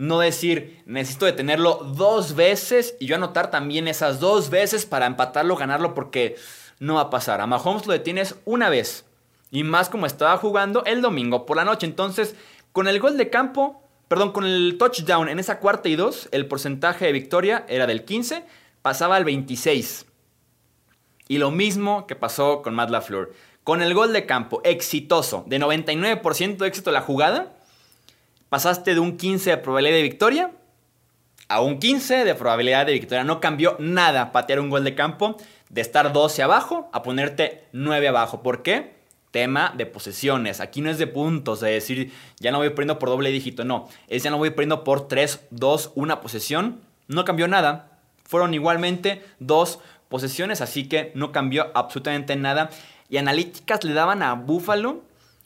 No 0.00 0.20
decir, 0.20 0.82
necesito 0.86 1.26
detenerlo 1.26 1.74
dos 1.94 2.34
veces 2.34 2.96
y 3.00 3.04
yo 3.04 3.16
anotar 3.16 3.50
también 3.50 3.86
esas 3.86 4.18
dos 4.18 4.48
veces 4.48 4.86
para 4.86 5.04
empatarlo, 5.04 5.56
ganarlo, 5.56 5.92
porque 5.92 6.36
no 6.78 6.94
va 6.94 7.02
a 7.02 7.10
pasar. 7.10 7.42
A 7.42 7.46
Mahomes 7.46 7.86
lo 7.86 7.92
detienes 7.92 8.36
una 8.46 8.70
vez. 8.70 9.04
Y 9.50 9.62
más 9.62 9.90
como 9.90 10.06
estaba 10.06 10.38
jugando 10.38 10.82
el 10.86 11.02
domingo 11.02 11.44
por 11.44 11.58
la 11.58 11.66
noche. 11.66 11.86
Entonces, 11.86 12.34
con 12.72 12.88
el 12.88 12.98
gol 12.98 13.18
de 13.18 13.28
campo, 13.28 13.82
perdón, 14.08 14.32
con 14.32 14.46
el 14.46 14.78
touchdown 14.78 15.28
en 15.28 15.38
esa 15.38 15.58
cuarta 15.58 15.90
y 15.90 15.96
dos, 15.96 16.30
el 16.32 16.46
porcentaje 16.46 17.04
de 17.04 17.12
victoria 17.12 17.66
era 17.68 17.86
del 17.86 18.06
15, 18.06 18.46
pasaba 18.80 19.16
al 19.16 19.26
26. 19.26 20.06
Y 21.28 21.36
lo 21.36 21.50
mismo 21.50 22.06
que 22.06 22.16
pasó 22.16 22.62
con 22.62 22.74
Matt 22.74 22.88
LaFleur. 22.88 23.34
Con 23.64 23.82
el 23.82 23.92
gol 23.92 24.14
de 24.14 24.24
campo 24.24 24.62
exitoso, 24.64 25.44
de 25.46 25.60
99% 25.60 26.56
de 26.56 26.68
éxito 26.68 26.90
la 26.90 27.02
jugada, 27.02 27.59
pasaste 28.50 28.94
de 28.94 29.00
un 29.00 29.16
15 29.16 29.50
de 29.50 29.56
probabilidad 29.56 29.96
de 29.96 30.02
victoria 30.02 30.50
a 31.48 31.60
un 31.62 31.80
15 31.80 32.24
de 32.24 32.34
probabilidad 32.36 32.86
de 32.86 32.92
victoria. 32.92 33.24
No 33.24 33.40
cambió 33.40 33.76
nada 33.80 34.30
patear 34.30 34.60
un 34.60 34.70
gol 34.70 34.84
de 34.84 34.94
campo 34.94 35.36
de 35.68 35.80
estar 35.80 36.12
12 36.12 36.42
abajo 36.44 36.88
a 36.92 37.02
ponerte 37.02 37.64
9 37.72 38.06
abajo. 38.06 38.42
¿Por 38.42 38.62
qué? 38.62 39.00
Tema 39.32 39.72
de 39.76 39.84
posesiones. 39.86 40.60
Aquí 40.60 40.80
no 40.80 40.90
es 40.90 40.98
de 40.98 41.08
puntos, 41.08 41.60
de 41.60 41.70
decir 41.70 42.12
ya 42.38 42.52
no 42.52 42.58
voy 42.58 42.68
perdiendo 42.70 43.00
por 43.00 43.08
doble 43.08 43.30
dígito. 43.30 43.64
No, 43.64 43.88
es 44.06 44.22
ya 44.22 44.30
no 44.30 44.38
voy 44.38 44.50
perdiendo 44.50 44.84
por 44.84 45.08
3, 45.08 45.46
2, 45.50 45.92
una 45.96 46.20
posesión. 46.20 46.82
No 47.08 47.24
cambió 47.24 47.48
nada. 47.48 47.98
Fueron 48.24 48.54
igualmente 48.54 49.24
dos 49.40 49.80
posesiones, 50.08 50.60
así 50.60 50.88
que 50.88 51.10
no 51.16 51.32
cambió 51.32 51.72
absolutamente 51.74 52.36
nada. 52.36 52.70
Y 53.08 53.16
analíticas 53.16 53.82
le 53.82 53.92
daban 53.92 54.22
a 54.22 54.34
Buffalo 54.34 55.02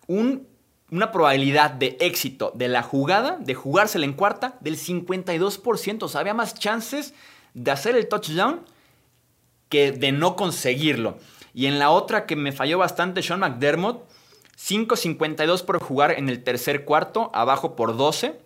un 0.06 0.46
una 0.94 1.10
probabilidad 1.10 1.72
de 1.72 1.96
éxito 1.98 2.52
de 2.54 2.68
la 2.68 2.82
jugada, 2.82 3.36
de 3.40 3.54
jugársela 3.54 4.04
en 4.04 4.12
cuarta, 4.12 4.56
del 4.60 4.76
52%. 4.76 6.02
O 6.04 6.08
sea, 6.08 6.20
había 6.20 6.34
más 6.34 6.54
chances 6.54 7.14
de 7.52 7.72
hacer 7.72 7.96
el 7.96 8.08
touchdown 8.08 8.64
que 9.68 9.90
de 9.90 10.12
no 10.12 10.36
conseguirlo. 10.36 11.18
Y 11.52 11.66
en 11.66 11.80
la 11.80 11.90
otra 11.90 12.26
que 12.26 12.36
me 12.36 12.52
falló 12.52 12.78
bastante, 12.78 13.22
Sean 13.22 13.40
McDermott, 13.40 14.08
5.52 14.56 15.64
por 15.64 15.80
jugar 15.80 16.12
en 16.12 16.28
el 16.28 16.44
tercer 16.44 16.84
cuarto, 16.84 17.28
abajo 17.34 17.74
por 17.74 17.96
12. 17.96 18.38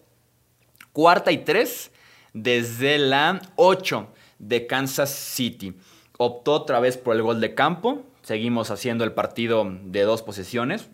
Cuarta 0.94 1.30
y 1.32 1.38
3 1.38 1.90
desde 2.32 2.96
la 2.96 3.42
8 3.56 4.08
de 4.38 4.66
Kansas 4.66 5.10
City. 5.10 5.74
Optó 6.16 6.54
otra 6.54 6.80
vez 6.80 6.96
por 6.96 7.14
el 7.14 7.20
gol 7.20 7.42
de 7.42 7.54
campo. 7.54 8.04
Seguimos 8.22 8.70
haciendo 8.70 9.04
el 9.04 9.12
partido 9.12 9.66
de 9.84 10.02
dos 10.02 10.22
posesiones 10.22 10.88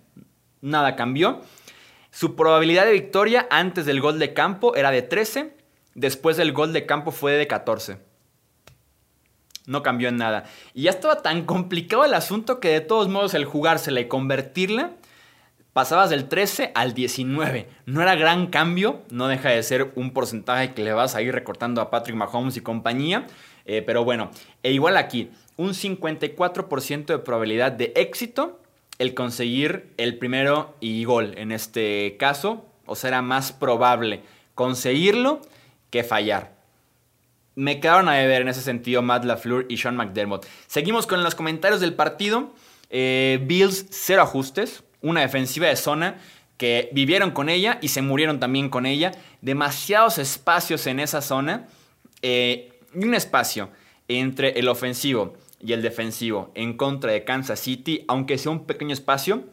nada 0.65 0.97
cambió. 0.97 1.43
Su 2.11 2.35
probabilidad 2.35 2.87
de 2.87 2.93
victoria 2.93 3.47
antes 3.51 3.87
del 3.87 4.01
gol 4.01 4.19
de 4.19 4.35
campo 4.35 4.75
era 4.75 4.91
de 4.91 5.03
13, 5.03 5.55
después 5.95 6.37
del 6.37 6.53
gol 6.53 6.73
de 6.73 6.87
campo 6.87 7.13
fue 7.13 7.33
de 7.33 7.47
14. 7.47 7.99
No 9.67 9.83
cambió 9.83 10.09
en 10.09 10.17
nada. 10.17 10.45
Y 10.75 10.83
ya 10.83 10.91
estaba 10.91 11.23
tan 11.23 11.45
complicado 11.47 12.05
el 12.05 12.15
asunto 12.15 12.61
que 12.61 12.69
de 12.69 12.81
todos 12.81 13.09
modos 13.09 13.35
el 13.35 13.45
jugársela 13.45 14.01
y 14.01 14.09
convertirla, 14.09 14.93
pasabas 15.73 16.09
del 16.09 16.29
13 16.29 16.73
al 16.75 16.95
19. 16.95 17.69
No 17.87 18.01
era 18.01 18.15
gran 18.15 18.47
cambio, 18.47 19.03
no 19.11 19.29
deja 19.29 19.51
de 19.51 19.63
ser 19.63 19.93
un 19.97 20.13
porcentaje 20.13 20.73
que 20.73 20.85
le 20.85 20.93
vas 20.93 21.15
a 21.15 21.23
ir 21.23 21.35
recortando 21.35 21.81
a 21.81 21.91
Patrick 21.91 22.17
Mahomes 22.17 22.57
y 22.57 22.61
compañía. 22.61 23.27
Eh, 23.67 23.83
pero 23.83 24.05
bueno, 24.05 24.31
e 24.63 24.73
igual 24.73 24.97
aquí, 24.97 25.31
un 25.57 25.71
54% 25.71 27.07
de 27.07 27.19
probabilidad 27.19 27.73
de 27.73 27.93
éxito 27.97 28.61
el 28.99 29.15
conseguir 29.15 29.93
el 29.97 30.19
primero 30.19 30.77
y 30.81 31.05
gol 31.05 31.35
en 31.37 31.53
este 31.53 32.17
caso, 32.19 32.67
o 32.87 32.95
será 32.95 33.23
más 33.23 33.53
probable 33.53 34.23
conseguirlo 34.55 35.41
que 35.91 36.05
fallar. 36.05 36.55
Me 37.57 37.81
quedaron 37.81 38.09
a 38.09 38.13
ver 38.13 38.43
en 38.43 38.49
ese 38.49 38.63
sentido 38.63 39.03
Matt 39.03 39.25
LaFleur 39.25 39.67
y 39.69 39.77
Sean 39.77 39.97
McDermott. 39.97 40.47
Seguimos 40.67 41.07
con 41.07 41.23
los 41.23 41.35
comentarios 41.35 41.81
del 41.81 41.95
partido. 41.95 42.53
Eh, 42.91 43.39
Bills, 43.43 43.87
cero 43.91 44.23
ajustes. 44.23 44.83
Una 45.01 45.21
defensiva 45.21 45.69
de 45.69 45.77
zona 45.77 46.17
que 46.57 46.89
vivieron 46.93 47.31
con 47.31 47.49
ella 47.49 47.79
y 47.81 47.89
se 47.89 48.03
murieron 48.03 48.41
también 48.41 48.71
con 48.71 48.87
ella. 48.87 49.13
Demasiados 49.41 50.19
espacios 50.19 50.87
en 50.89 50.99
esa 50.99 51.21
zona. 51.21 51.69
Eh, 52.23 52.73
y 52.93 53.05
un 53.05 53.15
espacio 53.15 53.71
entre 54.09 54.59
el 54.59 54.69
ofensivo 54.69 55.37
y 55.65 55.73
el 55.73 55.83
defensivo 55.83 56.53
en 56.55 56.77
contra 56.77 57.13
de 57.13 57.25
Kansas 57.25 57.59
City, 57.59 58.05
aunque 58.07 58.39
sea 58.39 58.53
un 58.53 58.67
pequeño 58.67 58.93
espacio, 58.93 59.45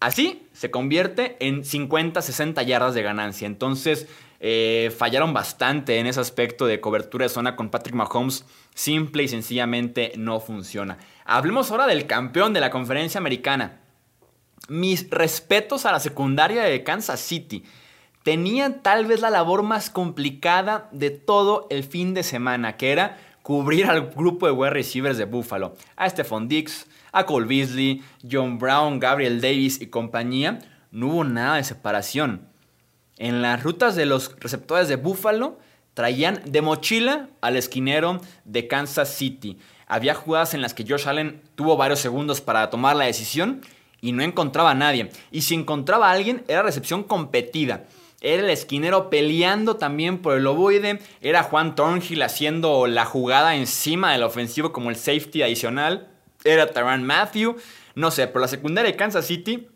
así 0.00 0.46
se 0.52 0.70
convierte 0.70 1.36
en 1.40 1.62
50-60 1.62 2.64
yardas 2.64 2.94
de 2.94 3.02
ganancia. 3.02 3.46
Entonces 3.46 4.08
eh, 4.40 4.92
fallaron 4.96 5.34
bastante 5.34 5.98
en 5.98 6.06
ese 6.06 6.20
aspecto 6.20 6.66
de 6.66 6.80
cobertura 6.80 7.24
de 7.24 7.28
zona 7.28 7.56
con 7.56 7.70
Patrick 7.70 7.94
Mahomes. 7.94 8.46
Simple 8.74 9.22
y 9.22 9.28
sencillamente 9.28 10.12
no 10.16 10.40
funciona. 10.40 10.98
Hablemos 11.24 11.70
ahora 11.70 11.86
del 11.86 12.06
campeón 12.06 12.54
de 12.54 12.60
la 12.60 12.70
conferencia 12.70 13.18
americana. 13.18 13.80
Mis 14.68 15.10
respetos 15.10 15.84
a 15.84 15.92
la 15.92 16.00
secundaria 16.00 16.62
de 16.62 16.82
Kansas 16.82 17.20
City. 17.20 17.64
Tenían 18.22 18.82
tal 18.82 19.04
vez 19.04 19.20
la 19.20 19.28
labor 19.28 19.62
más 19.62 19.90
complicada 19.90 20.88
de 20.92 21.10
todo 21.10 21.66
el 21.68 21.84
fin 21.84 22.14
de 22.14 22.22
semana, 22.22 22.78
que 22.78 22.90
era 22.90 23.18
cubrir 23.44 23.84
al 23.84 24.08
grupo 24.08 24.46
de 24.46 24.52
wide 24.52 24.70
receivers 24.70 25.18
de 25.18 25.26
Buffalo, 25.26 25.76
a 25.96 26.08
Stephon 26.08 26.48
Dix, 26.48 26.86
a 27.12 27.26
Cole 27.26 27.46
Beasley, 27.46 28.02
John 28.28 28.58
Brown, 28.58 28.98
Gabriel 28.98 29.42
Davis 29.42 29.82
y 29.82 29.88
compañía, 29.88 30.60
no 30.90 31.08
hubo 31.08 31.24
nada 31.24 31.56
de 31.56 31.64
separación. 31.64 32.48
En 33.18 33.42
las 33.42 33.62
rutas 33.62 33.96
de 33.96 34.06
los 34.06 34.34
receptores 34.40 34.88
de 34.88 34.96
Buffalo 34.96 35.58
traían 35.92 36.40
de 36.46 36.62
mochila 36.62 37.28
al 37.42 37.58
esquinero 37.58 38.18
de 38.46 38.66
Kansas 38.66 39.10
City. 39.10 39.58
Había 39.86 40.14
jugadas 40.14 40.54
en 40.54 40.62
las 40.62 40.72
que 40.72 40.86
Josh 40.88 41.06
Allen 41.06 41.42
tuvo 41.54 41.76
varios 41.76 42.00
segundos 42.00 42.40
para 42.40 42.70
tomar 42.70 42.96
la 42.96 43.04
decisión 43.04 43.60
y 44.00 44.12
no 44.12 44.22
encontraba 44.22 44.70
a 44.70 44.74
nadie. 44.74 45.10
Y 45.30 45.42
si 45.42 45.54
encontraba 45.54 46.08
a 46.08 46.12
alguien, 46.12 46.44
era 46.48 46.62
recepción 46.62 47.02
competida. 47.02 47.84
Era 48.24 48.42
el 48.42 48.48
esquinero 48.48 49.10
peleando 49.10 49.76
también 49.76 50.22
por 50.22 50.38
el 50.38 50.46
ovoide. 50.46 50.98
Era 51.20 51.42
Juan 51.42 51.74
Thornhill 51.74 52.22
haciendo 52.22 52.86
la 52.86 53.04
jugada 53.04 53.54
encima 53.54 54.12
del 54.12 54.22
ofensivo 54.22 54.72
como 54.72 54.88
el 54.88 54.96
safety 54.96 55.42
adicional. 55.42 56.08
Era 56.42 56.72
Taran 56.72 57.04
Matthew. 57.04 57.56
No 57.94 58.10
sé, 58.10 58.26
por 58.26 58.40
la 58.40 58.48
secundaria 58.48 58.90
de 58.90 58.96
Kansas 58.96 59.26
City, 59.26 59.68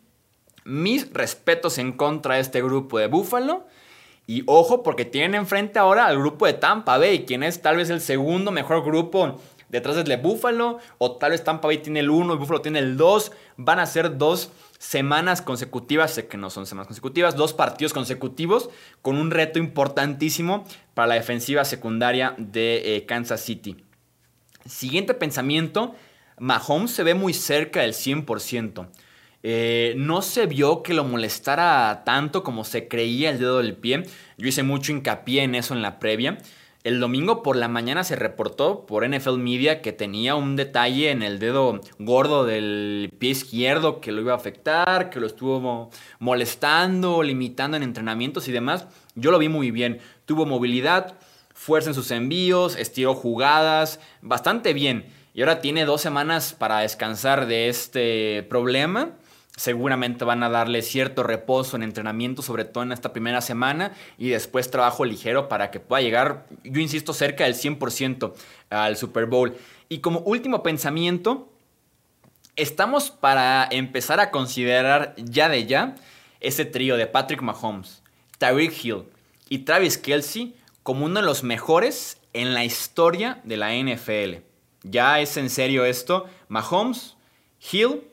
mis 0.65 1.13
respetos 1.13 1.77
en 1.77 1.91
contra 1.91 2.35
de 2.35 2.41
este 2.41 2.63
grupo 2.63 2.97
de 2.97 3.05
Buffalo. 3.05 3.67
Y 4.25 4.41
ojo, 4.47 4.81
porque 4.81 5.05
tienen 5.05 5.35
enfrente 5.35 5.77
ahora 5.77 6.07
al 6.07 6.17
grupo 6.17 6.47
de 6.47 6.53
Tampa 6.53 6.97
Bay, 6.97 7.25
quien 7.25 7.43
es 7.43 7.61
tal 7.61 7.77
vez 7.77 7.91
el 7.91 8.01
segundo 8.01 8.49
mejor 8.49 8.83
grupo 8.83 9.39
detrás 9.69 9.95
del 9.95 10.05
de 10.05 10.17
Buffalo. 10.17 10.79
O 10.97 11.17
tal 11.17 11.31
vez 11.31 11.43
Tampa 11.43 11.67
Bay 11.67 11.79
tiene 11.79 12.01
el 12.01 12.09
1 12.09 12.33
y 12.33 12.37
Buffalo 12.37 12.61
tiene 12.61 12.79
el 12.79 12.97
2. 12.97 13.31
Van 13.57 13.79
a 13.79 13.85
ser 13.85 14.17
dos 14.17 14.51
semanas 14.77 15.41
consecutivas, 15.41 16.13
sé 16.13 16.27
que 16.27 16.37
no 16.37 16.49
son 16.49 16.65
semanas 16.65 16.87
consecutivas, 16.87 17.35
dos 17.35 17.53
partidos 17.53 17.93
consecutivos 17.93 18.69
con 19.01 19.17
un 19.17 19.29
reto 19.29 19.59
importantísimo 19.59 20.65
para 20.93 21.07
la 21.09 21.15
defensiva 21.15 21.65
secundaria 21.65 22.33
de 22.37 22.95
eh, 22.95 23.05
Kansas 23.05 23.41
City. 23.41 23.77
Siguiente 24.65 25.13
pensamiento, 25.13 25.95
Mahomes 26.37 26.91
se 26.91 27.03
ve 27.03 27.13
muy 27.13 27.33
cerca 27.33 27.81
del 27.81 27.93
100%. 27.93 28.87
Eh, 29.41 29.93
no 29.97 30.21
se 30.21 30.47
vio 30.47 30.83
que 30.83 30.93
lo 30.93 31.05
molestara 31.05 32.03
tanto 32.05 32.43
como 32.43 32.65
se 32.65 32.87
creía 32.87 33.29
el 33.29 33.39
dedo 33.39 33.57
del 33.57 33.75
pie. 33.75 34.03
Yo 34.37 34.47
hice 34.47 34.63
mucho 34.63 34.91
hincapié 34.91 35.43
en 35.43 35.55
eso 35.55 35.73
en 35.73 35.81
la 35.81 35.99
previa. 35.99 36.37
El 36.85 37.01
domingo 37.01 37.43
por 37.43 37.57
la 37.57 37.67
mañana 37.67 38.05
se 38.05 38.15
reportó 38.15 38.85
por 38.85 39.05
NFL 39.05 39.37
Media 39.37 39.81
que 39.81 39.91
tenía 39.91 40.35
un 40.35 40.55
detalle 40.55 41.11
en 41.11 41.23
el 41.23 41.37
dedo 41.37 41.81
gordo 41.97 42.45
del 42.45 43.11
pie 43.19 43.31
izquierdo 43.31 43.99
que 43.99 44.13
lo 44.13 44.21
iba 44.21 44.31
a 44.31 44.37
afectar, 44.37 45.09
que 45.09 45.19
lo 45.19 45.27
estuvo 45.27 45.89
molestando, 46.19 47.21
limitando 47.21 47.75
en 47.75 47.83
entrenamientos 47.83 48.47
y 48.47 48.53
demás. 48.53 48.87
Yo 49.15 49.29
lo 49.29 49.39
vi 49.39 49.49
muy 49.49 49.71
bien. 49.71 49.99
Tuvo 50.23 50.45
movilidad, 50.45 51.17
fuerza 51.53 51.89
en 51.89 51.95
sus 51.95 52.11
envíos, 52.11 52.77
estiró 52.77 53.13
jugadas, 53.13 53.99
bastante 54.21 54.73
bien. 54.73 55.05
y 55.33 55.41
ahora 55.41 55.59
tiene 55.59 55.83
dos 55.83 55.99
semanas 55.99 56.53
para 56.53 56.79
descansar 56.79 57.45
de 57.45 57.67
este 57.67 58.43
problema. 58.49 59.17
Seguramente 59.59 60.23
van 60.23 60.41
a 60.41 60.49
darle 60.49 60.81
cierto 60.81 61.21
reposo 61.21 61.75
en 61.75 61.83
entrenamiento, 61.83 62.41
sobre 62.41 62.63
todo 62.63 62.81
en 62.81 62.93
esta 62.93 63.11
primera 63.11 63.41
semana, 63.41 63.91
y 64.17 64.29
después 64.29 64.71
trabajo 64.71 65.03
ligero 65.03 65.49
para 65.49 65.69
que 65.69 65.81
pueda 65.81 66.01
llegar, 66.01 66.45
yo 66.63 66.79
insisto, 66.79 67.11
cerca 67.11 67.43
del 67.43 67.55
100% 67.55 68.31
al 68.69 68.95
Super 68.95 69.25
Bowl. 69.25 69.57
Y 69.89 69.99
como 69.99 70.19
último 70.19 70.63
pensamiento, 70.63 71.51
estamos 72.55 73.11
para 73.11 73.67
empezar 73.69 74.21
a 74.21 74.31
considerar 74.31 75.13
ya 75.17 75.49
de 75.49 75.65
ya 75.65 75.95
ese 76.39 76.63
trío 76.63 76.95
de 76.95 77.07
Patrick 77.07 77.41
Mahomes, 77.41 78.01
Tyreek 78.37 78.85
Hill 78.85 79.03
y 79.49 79.57
Travis 79.59 79.97
Kelsey 79.97 80.55
como 80.83 81.03
uno 81.03 81.19
de 81.19 81.25
los 81.25 81.43
mejores 81.43 82.21
en 82.31 82.53
la 82.53 82.63
historia 82.63 83.41
de 83.43 83.57
la 83.57 83.73
NFL. 83.73 84.41
Ya 84.83 85.19
es 85.19 85.35
en 85.35 85.49
serio 85.49 85.83
esto. 85.83 86.27
Mahomes, 86.47 87.17
Hill 87.73 88.03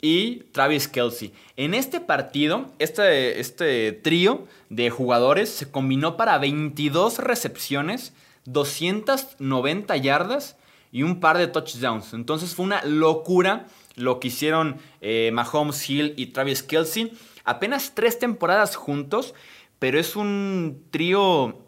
y 0.00 0.44
Travis 0.52 0.88
Kelsey. 0.88 1.32
En 1.56 1.74
este 1.74 2.00
partido, 2.00 2.72
este, 2.78 3.40
este 3.40 3.92
trío 3.92 4.46
de 4.68 4.90
jugadores 4.90 5.48
se 5.48 5.70
combinó 5.70 6.16
para 6.16 6.38
22 6.38 7.18
recepciones, 7.18 8.12
290 8.44 9.96
yardas 9.96 10.56
y 10.92 11.02
un 11.02 11.20
par 11.20 11.38
de 11.38 11.46
touchdowns. 11.46 12.12
Entonces 12.12 12.54
fue 12.54 12.66
una 12.66 12.84
locura 12.84 13.66
lo 13.96 14.20
que 14.20 14.28
hicieron 14.28 14.78
eh, 15.00 15.30
Mahomes, 15.32 15.88
Hill 15.88 16.14
y 16.16 16.26
Travis 16.26 16.62
Kelsey. 16.62 17.12
Apenas 17.44 17.92
tres 17.94 18.18
temporadas 18.18 18.76
juntos, 18.76 19.34
pero 19.78 19.98
es 19.98 20.16
un 20.16 20.84
trío 20.90 21.58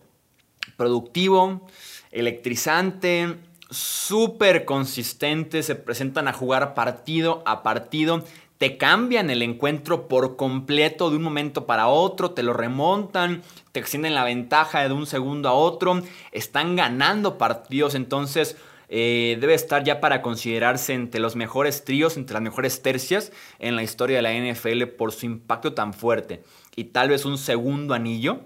productivo, 0.76 1.66
electrizante, 2.10 3.36
súper 3.70 4.64
consistente, 4.64 5.62
se 5.62 5.74
presentan 5.74 6.28
a 6.28 6.32
jugar 6.32 6.74
partido 6.74 7.42
a 7.46 7.62
partido, 7.62 8.24
te 8.58 8.78
cambian 8.78 9.28
el 9.28 9.42
encuentro 9.42 10.08
por 10.08 10.36
completo 10.36 11.10
de 11.10 11.16
un 11.16 11.22
momento 11.22 11.66
para 11.66 11.88
otro, 11.88 12.30
te 12.30 12.42
lo 12.42 12.52
remontan, 12.52 13.42
te 13.72 13.80
extienden 13.80 14.14
la 14.14 14.24
ventaja 14.24 14.86
de 14.86 14.94
un 14.94 15.06
segundo 15.06 15.48
a 15.48 15.52
otro, 15.52 16.02
están 16.32 16.76
ganando 16.76 17.36
partidos, 17.38 17.94
entonces 17.94 18.56
eh, 18.88 19.36
debe 19.40 19.54
estar 19.54 19.84
ya 19.84 20.00
para 20.00 20.22
considerarse 20.22 20.94
entre 20.94 21.20
los 21.20 21.36
mejores 21.36 21.84
tríos, 21.84 22.16
entre 22.16 22.34
las 22.34 22.42
mejores 22.42 22.82
tercias 22.82 23.32
en 23.58 23.76
la 23.76 23.82
historia 23.82 24.16
de 24.16 24.22
la 24.22 24.32
NFL 24.32 24.84
por 24.96 25.12
su 25.12 25.26
impacto 25.26 25.74
tan 25.74 25.92
fuerte. 25.92 26.42
Y 26.76 26.84
tal 26.84 27.08
vez 27.08 27.24
un 27.24 27.36
segundo 27.36 27.94
anillo 27.94 28.40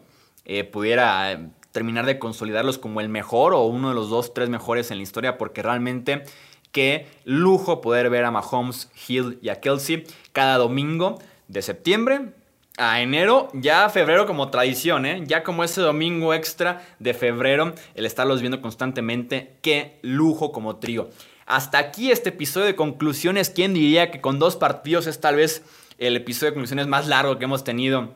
eh, 0.45 0.65
pudiera 0.65 1.51
terminar 1.73 2.07
de 2.07 2.19
consolidarlos 2.19 2.79
como 2.79 3.01
el 3.01 3.09
mejor 3.09 3.55
o 3.55 3.63
uno 3.65 3.89
de 3.91 3.95
los 3.95 4.11
dos, 4.11 4.35
tres 4.35 4.49
mejores 4.49 4.91
en 4.91 4.99
la 4.99 5.03
historia, 5.03 5.39
porque 5.39 5.63
realmente 5.63 6.25
qué 6.73 7.07
lujo 7.25 7.81
poder 7.81 8.11
ver 8.11 8.25
a 8.25 8.31
Mahomes, 8.31 8.91
Hill 9.09 9.39
y 9.43 9.49
a 9.49 9.61
Kelsey 9.61 10.05
cada 10.33 10.57
domingo 10.57 11.19
de 11.49 11.63
septiembre 11.63 12.33
a 12.77 13.03
enero, 13.03 13.49
ya 13.53 13.91
febrero 13.91 14.27
como 14.27 14.51
tradición, 14.51 15.05
¿eh? 15.05 15.23
ya 15.27 15.43
como 15.43 15.65
ese 15.65 15.83
domingo 15.83 16.33
extra 16.33 16.83
de 16.99 17.13
febrero, 17.13 17.75
el 17.95 18.07
estarlos 18.07 18.41
viendo 18.41 18.63
constantemente, 18.63 19.57
qué 19.61 19.99
lujo 20.01 20.51
como 20.51 20.77
trío. 20.77 21.11
Hasta 21.45 21.79
aquí 21.79 22.11
este 22.11 22.31
episodio 22.31 22.67
de 22.67 22.77
conclusiones, 22.77 23.51
¿quién 23.51 23.75
diría 23.75 24.11
que 24.11 24.23
con 24.23 24.39
dos 24.39 24.57
partidos 24.57 25.07
es 25.07 25.21
tal 25.21 25.37
vez 25.37 25.63
el 25.99 26.17
episodio 26.17 26.53
de 26.53 26.55
conclusiones 26.55 26.87
más 26.87 27.07
largo 27.07 27.39
que 27.39 27.45
hemos 27.45 27.65
tenido 27.65 28.15